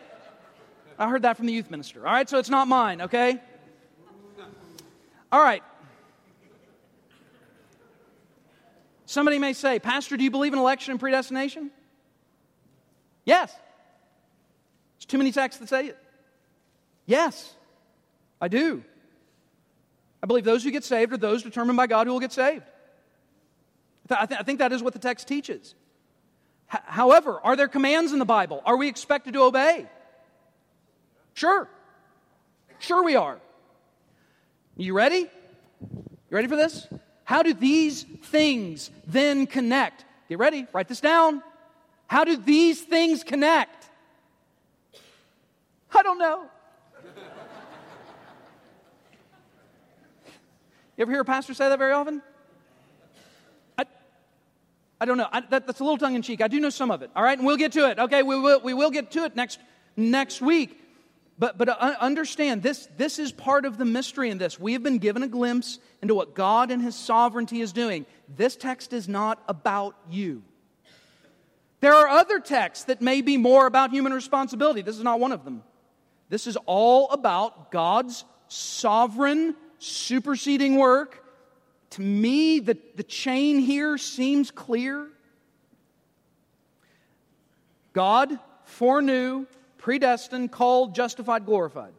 I 0.99 1.09
heard 1.09 1.23
that 1.23 1.37
from 1.39 1.47
the 1.47 1.53
youth 1.53 1.71
minister. 1.71 2.07
All 2.07 2.13
right, 2.13 2.29
so 2.29 2.39
it's 2.39 2.51
not 2.51 2.69
mine, 2.69 3.01
okay? 3.03 3.41
All 5.33 5.43
right. 5.43 5.63
Somebody 9.11 9.41
may 9.41 9.55
say, 9.55 9.81
Pastor, 9.81 10.17
do 10.17 10.23
you 10.23 10.31
believe 10.31 10.53
in 10.53 10.61
election 10.61 10.93
and 10.93 11.01
predestination? 11.01 11.73
Yes. 13.25 13.53
There's 14.97 15.07
too 15.07 15.19
many 15.19 15.33
texts 15.33 15.59
that 15.59 15.69
say 15.69 15.87
it. 15.87 15.99
Yes, 17.07 17.53
I 18.41 18.47
do. 18.47 18.85
I 20.23 20.29
believe 20.29 20.45
those 20.45 20.63
who 20.63 20.71
get 20.71 20.85
saved 20.85 21.13
are 21.13 21.17
those 21.17 21.43
determined 21.43 21.77
by 21.77 21.89
God 21.89 22.07
who 22.07 22.13
will 22.13 22.21
get 22.21 22.31
saved. 22.31 22.63
I, 24.09 24.27
th- 24.27 24.39
I 24.39 24.45
think 24.45 24.61
that 24.61 24.73
is 24.73 24.81
what 24.81 24.93
the 24.93 25.01
text 25.01 25.27
teaches. 25.27 25.75
H- 26.73 26.83
however, 26.85 27.41
are 27.43 27.57
there 27.57 27.67
commands 27.67 28.13
in 28.13 28.21
the 28.21 28.25
Bible? 28.25 28.63
Are 28.65 28.77
we 28.77 28.87
expected 28.87 29.35
to 29.35 29.43
obey? 29.43 29.87
Sure. 31.35 31.69
Sure, 32.79 33.03
we 33.03 33.17
are. 33.17 33.41
You 34.77 34.95
ready? 34.95 35.29
You 35.81 36.31
ready 36.31 36.47
for 36.47 36.55
this? 36.55 36.87
How 37.31 37.43
do 37.45 37.55
these 37.55 38.03
things 38.03 38.91
then 39.07 39.47
connect? 39.47 40.05
Get 40.29 40.41
ready, 40.41 40.67
write 40.73 40.89
this 40.89 41.01
down. 41.01 41.45
How 42.09 42.25
do 42.25 42.37
these 42.37 42.81
things 42.81 43.23
connect? 43.23 43.89
I 45.95 46.03
don't 46.03 46.19
know. 46.19 46.47
you 50.97 51.03
ever 51.03 51.13
hear 51.13 51.21
a 51.21 51.25
pastor 51.25 51.55
say 51.55 51.69
that 51.69 51.79
very 51.79 51.93
often? 51.93 52.21
I, 53.79 53.85
I 55.01 55.05
don't 55.05 55.17
know. 55.17 55.29
I, 55.31 55.43
that, 55.51 55.69
that's 55.69 55.79
a 55.79 55.85
little 55.85 55.99
tongue 55.99 56.17
in 56.17 56.23
cheek. 56.23 56.43
I 56.43 56.49
do 56.49 56.59
know 56.59 56.71
some 56.71 56.91
of 56.91 57.03
it. 57.03 57.13
All 57.15 57.23
right, 57.23 57.39
and 57.39 57.47
we'll 57.47 57.57
get 57.57 57.71
to 57.75 57.89
it. 57.89 58.01
Okay, 58.01 58.25
we 58.25 58.41
will, 58.41 58.61
we 58.61 58.75
will 58.75 58.91
get 58.91 59.13
to 59.13 59.23
it 59.23 59.37
next, 59.37 59.61
next 59.97 60.41
week. 60.41 60.80
But, 61.41 61.57
but 61.57 61.71
uh, 61.71 61.95
understand, 62.01 62.63
this, 62.63 62.87
this 62.99 63.19
is 63.19 63.33
part 63.33 63.65
of 63.65 63.79
the 63.79 63.87
mystery 63.87 64.29
in 64.29 64.37
this. 64.37 64.61
We 64.61 64.75
have 64.75 64.83
been 64.83 64.99
given 64.99 65.23
a 65.23 65.27
glimpse 65.27 65.79
into 66.03 66.15
what 66.15 66.35
God 66.35 66.71
and 66.71 66.83
His 66.83 66.95
sovereignty 66.95 67.63
is 67.63 67.73
doing. 67.73 68.05
This 68.37 68.57
text 68.57 68.93
is 68.93 69.09
not 69.09 69.43
about 69.49 69.97
you. 70.11 70.43
There 71.81 71.95
are 71.95 72.09
other 72.09 72.41
texts 72.41 72.85
that 72.85 73.01
may 73.01 73.23
be 73.23 73.39
more 73.39 73.67
about 73.67 73.91
human 73.91 74.13
responsibility. 74.13 74.83
This 74.83 74.99
is 74.99 75.03
not 75.03 75.19
one 75.19 75.33
of 75.33 75.47
them. 75.47 75.63
This 76.29 76.47
is 76.47 76.59
all 76.67 77.09
about 77.09 77.71
God's 77.73 78.27
sovereign, 78.49 79.57
superseding 79.79 80.77
work. 80.77 81.25
To 81.91 82.03
me, 82.03 82.61
the, 82.61 82.77
the 82.97 83.03
chain 83.03 83.61
here 83.61 83.97
seems 83.97 84.51
clear. 84.51 85.09
God 87.95 88.39
foreknew 88.65 89.47
predestined, 89.81 90.53
called, 90.53 90.95
justified, 90.95 91.47
glorified. 91.47 91.93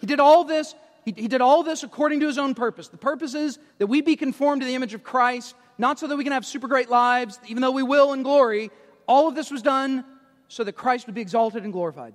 He 0.00 0.06
did 0.06 0.20
all 0.20 0.44
this. 0.44 0.74
He, 1.04 1.12
he 1.16 1.28
did 1.28 1.40
all 1.40 1.62
this 1.62 1.82
according 1.82 2.20
to 2.20 2.26
his 2.26 2.38
own 2.38 2.54
purpose. 2.54 2.88
The 2.88 2.96
purpose 2.96 3.34
is 3.34 3.58
that 3.78 3.86
we 3.86 4.00
be 4.00 4.16
conformed 4.16 4.62
to 4.62 4.66
the 4.66 4.74
image 4.74 4.94
of 4.94 5.02
Christ, 5.04 5.54
not 5.76 5.98
so 5.98 6.06
that 6.06 6.16
we 6.16 6.24
can 6.24 6.32
have 6.32 6.46
super 6.46 6.66
great 6.66 6.88
lives, 6.88 7.38
even 7.46 7.60
though 7.60 7.70
we 7.70 7.82
will 7.82 8.12
in 8.14 8.22
glory. 8.22 8.70
All 9.06 9.28
of 9.28 9.34
this 9.34 9.50
was 9.50 9.62
done 9.62 10.04
so 10.48 10.64
that 10.64 10.72
Christ 10.72 11.06
would 11.06 11.14
be 11.14 11.20
exalted 11.20 11.64
and 11.64 11.72
glorified. 11.72 12.14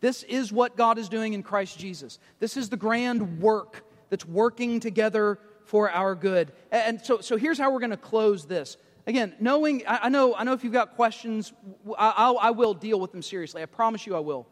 This 0.00 0.22
is 0.24 0.52
what 0.52 0.76
God 0.76 0.98
is 0.98 1.08
doing 1.08 1.32
in 1.32 1.42
Christ 1.42 1.78
Jesus. 1.78 2.18
This 2.38 2.56
is 2.56 2.68
the 2.68 2.76
grand 2.76 3.40
work 3.40 3.84
that's 4.10 4.24
working 4.24 4.80
together 4.80 5.38
for 5.64 5.90
our 5.90 6.14
good. 6.14 6.52
And 6.70 7.04
so, 7.04 7.20
so 7.20 7.36
here's 7.36 7.58
how 7.58 7.72
we're 7.72 7.80
going 7.80 7.90
to 7.90 7.96
close 7.96 8.46
this. 8.46 8.76
Again, 9.06 9.34
knowing, 9.40 9.82
I, 9.86 10.08
know, 10.08 10.34
I 10.34 10.44
know 10.44 10.52
if 10.52 10.62
you've 10.62 10.72
got 10.72 10.94
questions, 10.94 11.52
I, 11.98 12.30
I, 12.40 12.50
will 12.52 12.72
deal 12.72 13.00
with 13.00 13.10
them 13.10 13.22
seriously. 13.22 13.60
I 13.60 13.66
promise 13.66 14.06
you 14.06 14.14
I 14.14 14.20
will. 14.20 14.46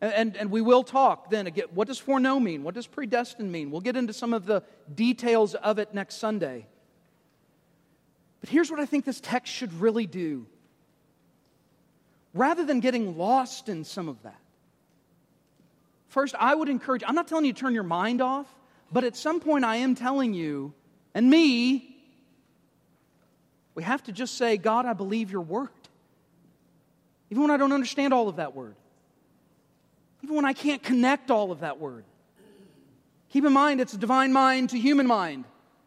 And, 0.00 0.12
and, 0.12 0.36
and 0.36 0.50
we 0.50 0.62
will 0.62 0.82
talk 0.82 1.30
then 1.30 1.46
again. 1.46 1.66
What 1.72 1.86
does 1.86 1.98
foreknow 1.98 2.40
mean? 2.40 2.64
What 2.64 2.74
does 2.74 2.88
predestined 2.88 3.52
mean? 3.52 3.70
We'll 3.70 3.80
get 3.80 3.96
into 3.96 4.12
some 4.12 4.34
of 4.34 4.46
the 4.46 4.64
details 4.92 5.54
of 5.54 5.78
it 5.78 5.94
next 5.94 6.16
Sunday. 6.16 6.66
But 8.40 8.48
here's 8.50 8.68
what 8.68 8.80
I 8.80 8.86
think 8.86 9.04
this 9.04 9.20
text 9.20 9.52
should 9.52 9.72
really 9.80 10.06
do. 10.06 10.46
Rather 12.34 12.64
than 12.64 12.80
getting 12.80 13.16
lost 13.16 13.68
in 13.68 13.84
some 13.84 14.08
of 14.08 14.20
that, 14.24 14.40
first, 16.08 16.34
I 16.38 16.52
would 16.52 16.68
encourage, 16.68 17.04
I'm 17.06 17.14
not 17.14 17.28
telling 17.28 17.44
you 17.44 17.52
to 17.52 17.60
turn 17.60 17.74
your 17.74 17.84
mind 17.84 18.20
off, 18.20 18.48
but 18.92 19.04
at 19.04 19.14
some 19.14 19.38
point 19.38 19.64
I 19.64 19.76
am 19.76 19.94
telling 19.94 20.34
you, 20.34 20.74
and 21.14 21.30
me, 21.30 21.93
we 23.74 23.82
have 23.82 24.02
to 24.04 24.12
just 24.12 24.36
say, 24.36 24.56
God, 24.56 24.86
I 24.86 24.92
believe 24.92 25.30
your 25.30 25.40
word. 25.40 25.68
Even 27.30 27.42
when 27.42 27.50
I 27.50 27.56
don't 27.56 27.72
understand 27.72 28.12
all 28.12 28.28
of 28.28 28.36
that 28.36 28.54
word. 28.54 28.76
even 30.22 30.36
when 30.36 30.44
I 30.44 30.52
can't 30.52 30.82
connect 30.82 31.30
all 31.30 31.52
of 31.52 31.60
that 31.60 31.78
word. 31.78 32.04
Keep 33.30 33.44
in 33.44 33.52
mind, 33.52 33.80
it's 33.80 33.92
a 33.92 33.98
divine 33.98 34.32
mind 34.32 34.70
to 34.70 34.78
human 34.78 35.06
mind. 35.06 35.44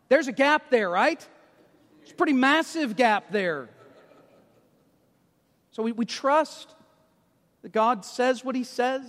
There's 0.10 0.28
a 0.28 0.34
gap 0.34 0.70
there, 0.70 0.90
right? 0.90 1.26
It's 2.04 2.12
a 2.12 2.16
pretty 2.16 2.34
massive 2.34 2.96
gap 2.96 3.32
there. 3.32 3.70
So 5.72 5.84
we, 5.84 5.92
we 5.92 6.06
trust 6.06 6.74
that 7.62 7.72
God 7.72 8.04
says 8.04 8.44
what 8.44 8.56
He 8.56 8.64
says, 8.64 9.04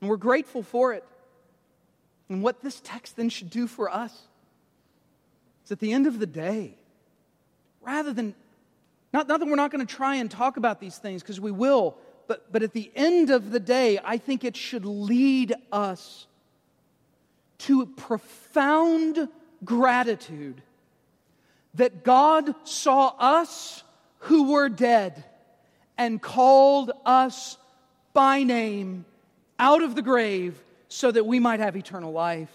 and 0.00 0.08
we're 0.08 0.16
grateful 0.16 0.62
for 0.62 0.92
it. 0.92 1.04
And 2.28 2.42
what 2.42 2.62
this 2.62 2.80
text 2.84 3.16
then 3.16 3.30
should 3.30 3.50
do 3.50 3.66
for 3.66 3.90
us 3.90 4.16
is 5.64 5.72
at 5.72 5.80
the 5.80 5.92
end 5.92 6.06
of 6.06 6.18
the 6.18 6.26
day, 6.26 6.76
rather 7.80 8.12
than, 8.12 8.34
not, 9.12 9.28
not 9.28 9.40
that 9.40 9.46
we're 9.46 9.56
not 9.56 9.70
going 9.70 9.86
to 9.86 9.94
try 9.94 10.16
and 10.16 10.30
talk 10.30 10.56
about 10.56 10.80
these 10.80 10.98
things, 10.98 11.22
because 11.22 11.40
we 11.40 11.50
will, 11.50 11.96
but, 12.26 12.52
but 12.52 12.62
at 12.62 12.72
the 12.72 12.90
end 12.94 13.30
of 13.30 13.50
the 13.50 13.60
day, 13.60 13.98
I 14.04 14.18
think 14.18 14.44
it 14.44 14.56
should 14.56 14.84
lead 14.84 15.54
us 15.72 16.26
to 17.58 17.86
profound 17.86 19.28
gratitude 19.64 20.62
that 21.74 22.04
God 22.04 22.54
saw 22.64 23.14
us 23.18 23.82
who 24.20 24.52
were 24.52 24.68
dead 24.68 25.24
and 25.96 26.20
called 26.20 26.92
us 27.04 27.56
by 28.12 28.42
name 28.42 29.04
out 29.58 29.82
of 29.82 29.94
the 29.94 30.02
grave 30.02 30.62
so 30.88 31.10
that 31.10 31.26
we 31.26 31.38
might 31.38 31.60
have 31.60 31.76
eternal 31.76 32.12
life. 32.12 32.50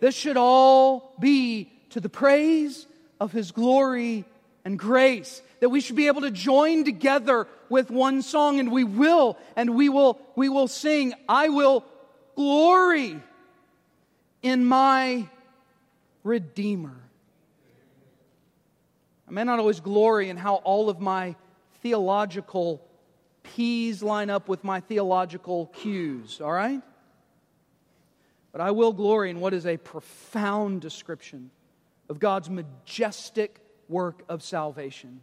This 0.00 0.14
should 0.14 0.36
all 0.36 1.14
be 1.18 1.72
to 1.90 2.00
the 2.00 2.08
praise 2.08 2.86
of 3.20 3.32
His 3.32 3.52
glory 3.52 4.24
and 4.64 4.78
grace. 4.78 5.42
That 5.60 5.70
we 5.70 5.80
should 5.80 5.96
be 5.96 6.06
able 6.06 6.20
to 6.22 6.30
join 6.30 6.84
together 6.84 7.46
with 7.68 7.90
one 7.90 8.22
song, 8.22 8.60
and 8.60 8.70
we 8.70 8.84
will, 8.84 9.36
and 9.56 9.74
we 9.74 9.88
will, 9.88 10.20
we 10.36 10.48
will 10.48 10.68
sing, 10.68 11.14
I 11.28 11.48
will 11.48 11.84
glory 12.36 13.20
in 14.42 14.64
my 14.64 15.28
Redeemer. 16.22 16.96
I 19.26 19.30
may 19.30 19.44
not 19.44 19.58
always 19.58 19.80
glory 19.80 20.30
in 20.30 20.36
how 20.36 20.56
all 20.56 20.88
of 20.88 21.00
my 21.00 21.36
theological 21.82 22.82
P's 23.42 24.02
line 24.02 24.30
up 24.30 24.48
with 24.48 24.64
my 24.64 24.80
theological 24.80 25.66
Q's, 25.66 26.40
all 26.40 26.52
right? 26.52 26.82
But 28.52 28.60
I 28.60 28.70
will 28.70 28.92
glory 28.92 29.30
in 29.30 29.40
what 29.40 29.54
is 29.54 29.66
a 29.66 29.76
profound 29.76 30.80
description 30.80 31.50
of 32.08 32.18
God's 32.18 32.48
majestic 32.50 33.60
work 33.88 34.22
of 34.28 34.42
salvation. 34.42 35.20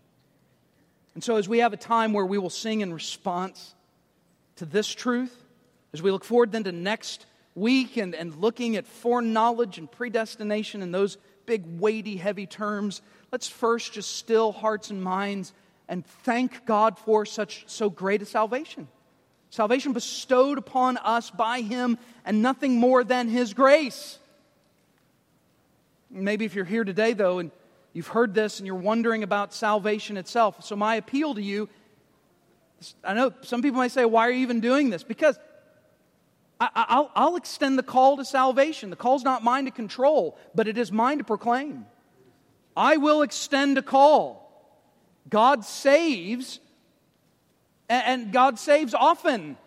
And 1.14 1.24
so, 1.24 1.38
as 1.38 1.48
we 1.48 1.60
have 1.60 1.74
a 1.74 1.78
time 1.78 2.14
where 2.14 2.26
we 2.26 2.38
will 2.38 2.50
sing 2.50 2.82
in 2.82 2.94
response 2.94 3.74
to 4.58 4.66
this 4.66 4.88
truth, 4.88 5.36
as 5.94 6.02
we 6.02 6.12
look 6.12 6.26
forward 6.26 6.52
then 6.52 6.66
to 6.66 6.72
next 6.72 7.26
week 7.56 7.98
and, 7.98 8.14
and 8.14 8.36
looking 8.36 8.76
at 8.76 8.86
foreknowledge 8.86 9.78
and 9.78 9.90
predestination 9.90 10.82
and 10.82 10.94
those 10.94 11.18
big, 11.46 11.64
weighty, 11.80 12.18
heavy 12.18 12.46
terms, 12.46 13.02
let's 13.32 13.48
first 13.48 13.94
just 13.94 14.18
still 14.18 14.52
hearts 14.52 14.90
and 14.90 15.02
minds 15.02 15.54
and 15.88 16.06
thank 16.06 16.66
God 16.66 16.98
for 16.98 17.26
such 17.26 17.64
so 17.68 17.90
great 17.90 18.22
a 18.22 18.26
salvation. 18.26 18.88
Salvation 19.50 19.94
bestowed 19.94 20.58
upon 20.58 20.98
us 20.98 21.30
by 21.30 21.62
Him 21.62 21.98
and 22.26 22.42
nothing 22.42 22.78
more 22.78 23.04
than 23.04 23.30
His 23.30 23.54
grace. 23.54 24.20
Maybe 26.16 26.46
if 26.46 26.56
you're 26.56 26.66
here 26.66 26.84
today, 26.84 27.14
though, 27.14 27.40
and 27.40 27.52
you've 27.94 28.08
heard 28.08 28.34
this 28.34 28.60
and 28.60 28.66
you're 28.68 28.76
wondering 28.76 29.24
about 29.24 29.54
salvation 29.54 30.18
itself. 30.18 30.64
So, 30.64 30.76
my 30.76 30.96
appeal 30.96 31.36
to 31.36 31.42
you 31.42 31.70
I 33.04 33.14
know 33.14 33.34
some 33.42 33.62
people 33.62 33.80
may 33.80 33.88
say, 33.88 34.06
Why 34.06 34.28
are 34.28 34.32
you 34.32 34.42
even 34.42 34.60
doing 34.60 34.90
this? 34.90 35.04
Because 35.04 35.40
I, 36.60 37.08
will 37.18 37.36
extend 37.36 37.78
the 37.78 37.84
call 37.84 38.16
to 38.18 38.24
salvation. 38.24 38.90
The 38.90 38.96
call's 38.96 39.24
not 39.24 39.44
mine 39.44 39.66
to 39.66 39.72
control, 39.72 40.38
but 40.56 40.70
it 40.70 40.78
is 40.78 40.90
mine 40.90 41.18
to 41.18 41.24
proclaim. 41.26 41.86
I 42.78 42.96
will 42.96 43.24
extend 43.24 43.78
a 43.78 43.82
call. 43.82 44.42
God 45.30 45.66
saves, 45.66 46.62
and 47.90 48.32
God 48.32 48.58
saves 48.58 48.94
often. 48.94 49.58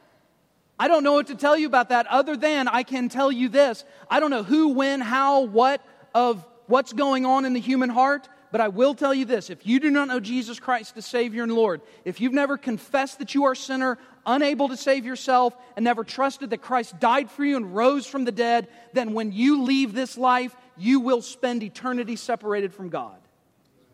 I 0.79 0.89
don't 0.89 1.05
know 1.05 1.13
what 1.13 1.27
to 1.27 1.35
tell 1.35 1.59
you 1.59 1.67
about 1.67 1.91
that 1.91 2.07
other 2.07 2.37
than 2.37 2.69
I 2.69 2.85
can 2.85 3.11
tell 3.11 3.31
you 3.31 3.51
this. 3.51 3.85
I 4.11 4.19
don't 4.19 4.31
know 4.31 4.45
who, 4.45 4.69
when, 4.69 5.03
how, 5.03 5.41
what 5.41 5.83
of 6.19 6.45
what's 6.67 6.93
going 6.93 7.25
on 7.25 7.45
in 7.45 7.53
the 7.53 7.61
human 7.61 7.89
heart, 7.89 8.29
but 8.51 8.61
I 8.61 8.67
will 8.67 8.93
tell 8.95 9.15
you 9.15 9.25
this. 9.25 9.51
If 9.51 9.65
you 9.65 9.79
do 9.79 9.89
not 9.89 10.09
know 10.09 10.19
Jesus 10.19 10.59
Christ 10.59 10.97
as 10.97 11.07
Savior 11.07 11.45
and 11.45 11.53
Lord, 11.53 11.81
if 12.05 12.21
you've 12.21 12.33
never 12.33 12.59
confessed 12.59 13.21
that 13.21 13.37
you 13.37 13.45
are 13.45 13.53
a 13.53 13.57
sinner, 13.57 13.99
unable 14.27 14.69
to 14.69 14.77
save 14.77 15.07
yourself, 15.07 15.55
and 15.77 15.85
never 15.85 16.03
trusted 16.03 16.51
that 16.51 16.61
Christ 16.61 16.99
died 16.99 17.31
for 17.31 17.45
you 17.45 17.57
and 17.57 17.73
rose 17.73 18.05
from 18.05 18.25
the 18.25 18.33
dead, 18.33 18.67
then 18.95 19.13
when 19.13 19.31
you 19.31 19.63
leave 19.63 19.95
this 19.95 20.19
life, 20.19 20.57
you 20.77 20.99
will 20.99 21.23
spend 21.23 21.63
eternity 21.63 22.17
separated 22.17 22.75
from 22.75 22.89
God. 22.89 23.21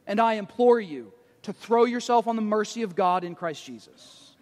And 0.07 0.18
I 0.18 0.35
implore 0.35 0.81
you 0.81 1.12
to 1.43 1.53
throw 1.53 1.85
yourself 1.85 2.27
on 2.27 2.37
the 2.37 2.43
mercy 2.43 2.83
of 2.85 2.97
God 2.97 3.22
in 3.22 3.35
Christ 3.35 3.66
Jesus. 3.66 4.33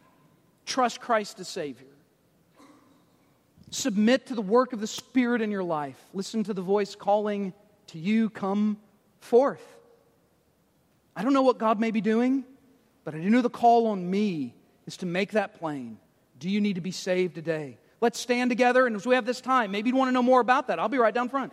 Trust 0.67 1.01
Christ 1.01 1.41
as 1.41 1.49
Savior. 1.49 1.89
Submit 3.71 4.27
to 4.27 4.37
the 4.37 4.43
work 4.43 4.73
of 4.73 4.81
the 4.81 4.87
Spirit 4.87 5.43
in 5.43 5.51
your 5.51 5.65
life. 5.65 5.99
Listen 6.13 6.45
to 6.45 6.55
the 6.55 6.63
voice 6.63 6.95
calling 6.95 7.53
to 7.93 7.99
you, 7.99 8.31
come 8.31 8.79
forth. 9.21 9.63
I 11.15 11.23
don't 11.23 11.33
know 11.33 11.43
what 11.43 11.59
God 11.59 11.79
may 11.79 11.91
be 11.91 12.01
doing, 12.01 12.45
but 13.05 13.15
I 13.15 13.19
do 13.19 13.31
know 13.31 13.43
the 13.43 13.51
call 13.51 13.87
on 13.89 14.11
me 14.11 14.55
is 14.87 14.97
to 14.99 15.07
make 15.07 15.33
that 15.33 15.59
plain. 15.59 15.99
Do 16.39 16.51
you 16.51 16.61
need 16.61 16.75
to 16.75 16.81
be 16.81 16.91
saved 16.91 17.35
today? 17.35 17.79
Let's 18.01 18.19
stand 18.19 18.51
together, 18.51 18.87
and 18.87 18.97
as 18.97 19.07
we 19.07 19.15
have 19.15 19.27
this 19.27 19.41
time, 19.41 19.71
maybe 19.71 19.91
you 19.91 19.97
want 19.97 20.09
to 20.09 20.13
know 20.13 20.23
more 20.23 20.41
about 20.41 20.69
that. 20.69 20.79
I'll 20.79 20.89
be 20.89 20.99
right 20.99 21.15
down 21.15 21.29
front. 21.29 21.53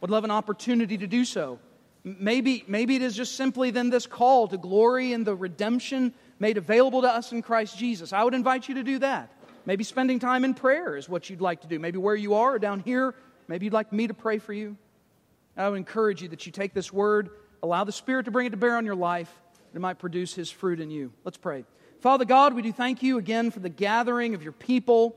Would 0.00 0.10
love 0.10 0.24
an 0.24 0.30
opportunity 0.30 0.96
to 0.98 1.06
do 1.06 1.24
so. 1.24 1.58
Maybe, 2.04 2.64
maybe 2.68 2.94
it 2.94 3.02
is 3.02 3.16
just 3.16 3.34
simply 3.34 3.70
then 3.70 3.90
this 3.90 4.06
call 4.06 4.46
to 4.48 4.56
glory 4.56 5.12
in 5.12 5.24
the 5.24 5.34
redemption 5.34 6.14
made 6.38 6.56
available 6.56 7.02
to 7.02 7.08
us 7.08 7.32
in 7.32 7.42
Christ 7.42 7.76
Jesus. 7.76 8.12
I 8.12 8.22
would 8.22 8.34
invite 8.34 8.68
you 8.68 8.76
to 8.76 8.84
do 8.84 9.00
that. 9.00 9.30
Maybe 9.66 9.82
spending 9.82 10.18
time 10.18 10.44
in 10.44 10.54
prayer 10.54 10.96
is 10.96 11.08
what 11.08 11.28
you'd 11.28 11.40
like 11.40 11.62
to 11.62 11.66
do. 11.66 11.78
Maybe 11.78 11.98
where 11.98 12.14
you 12.14 12.34
are 12.34 12.54
or 12.54 12.58
down 12.58 12.80
here, 12.80 13.14
maybe 13.48 13.66
you'd 13.66 13.72
like 13.72 13.92
me 13.92 14.06
to 14.06 14.14
pray 14.14 14.38
for 14.38 14.52
you. 14.52 14.76
I 15.58 15.68
would 15.68 15.76
encourage 15.76 16.22
you 16.22 16.28
that 16.28 16.46
you 16.46 16.52
take 16.52 16.72
this 16.72 16.92
word, 16.92 17.30
allow 17.62 17.84
the 17.84 17.92
Spirit 17.92 18.26
to 18.26 18.30
bring 18.30 18.46
it 18.46 18.50
to 18.50 18.56
bear 18.56 18.76
on 18.76 18.84
your 18.84 18.94
life, 18.94 19.32
that 19.72 19.76
it 19.76 19.80
might 19.80 19.98
produce 19.98 20.34
His 20.34 20.50
fruit 20.50 20.78
in 20.78 20.90
you. 20.90 21.12
Let's 21.24 21.36
pray. 21.36 21.64
Father 22.00 22.24
God, 22.24 22.54
we 22.54 22.62
do 22.62 22.72
thank 22.72 23.02
you 23.02 23.18
again 23.18 23.50
for 23.50 23.58
the 23.58 23.68
gathering 23.68 24.34
of 24.34 24.42
your 24.42 24.52
people, 24.52 25.16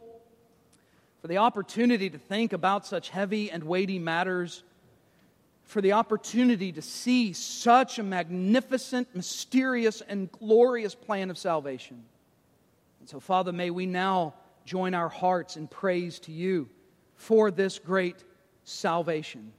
for 1.22 1.28
the 1.28 1.38
opportunity 1.38 2.10
to 2.10 2.18
think 2.18 2.54
about 2.54 2.88
such 2.88 3.10
heavy 3.10 3.52
and 3.52 3.64
weighty 3.64 4.00
matters, 4.00 4.64
for 5.64 5.80
the 5.80 5.92
opportunity 5.94 6.72
to 6.72 6.82
see 6.82 7.34
such 7.34 8.00
a 8.00 8.04
magnificent, 8.04 9.16
mysterious, 9.16 10.02
and 10.02 10.32
glorious 10.32 10.96
plan 10.96 11.30
of 11.30 11.38
salvation. 11.38 12.04
And 13.00 13.08
so, 13.08 13.20
Father, 13.20 13.52
may 13.52 13.70
we 13.70 13.86
now 13.86 14.34
join 14.66 14.96
our 14.96 15.10
hearts 15.10 15.56
in 15.56 15.68
praise 15.68 16.20
to 16.22 16.32
you 16.32 16.68
for 17.16 17.52
this 17.52 17.78
great 17.78 18.24
salvation. 18.64 19.54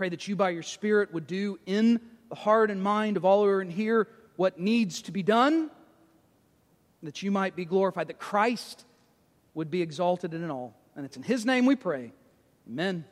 Pray 0.00 0.08
that 0.08 0.26
you, 0.26 0.34
by 0.34 0.48
your 0.48 0.62
Spirit, 0.62 1.12
would 1.12 1.26
do 1.26 1.58
in 1.66 2.00
the 2.30 2.34
heart 2.34 2.70
and 2.70 2.82
mind 2.82 3.18
of 3.18 3.26
all 3.26 3.44
who 3.44 3.50
are 3.50 3.60
in 3.60 3.68
here 3.68 4.08
what 4.36 4.58
needs 4.58 5.02
to 5.02 5.12
be 5.12 5.22
done 5.22 5.70
that 7.02 7.22
you 7.22 7.30
might 7.30 7.54
be 7.54 7.66
glorified, 7.66 8.08
that 8.08 8.18
Christ 8.18 8.86
would 9.52 9.70
be 9.70 9.82
exalted 9.82 10.32
in 10.32 10.50
all. 10.50 10.74
And 10.96 11.04
it's 11.04 11.18
in 11.18 11.22
His 11.22 11.44
name 11.44 11.66
we 11.66 11.76
pray. 11.76 12.14
Amen. 12.66 13.04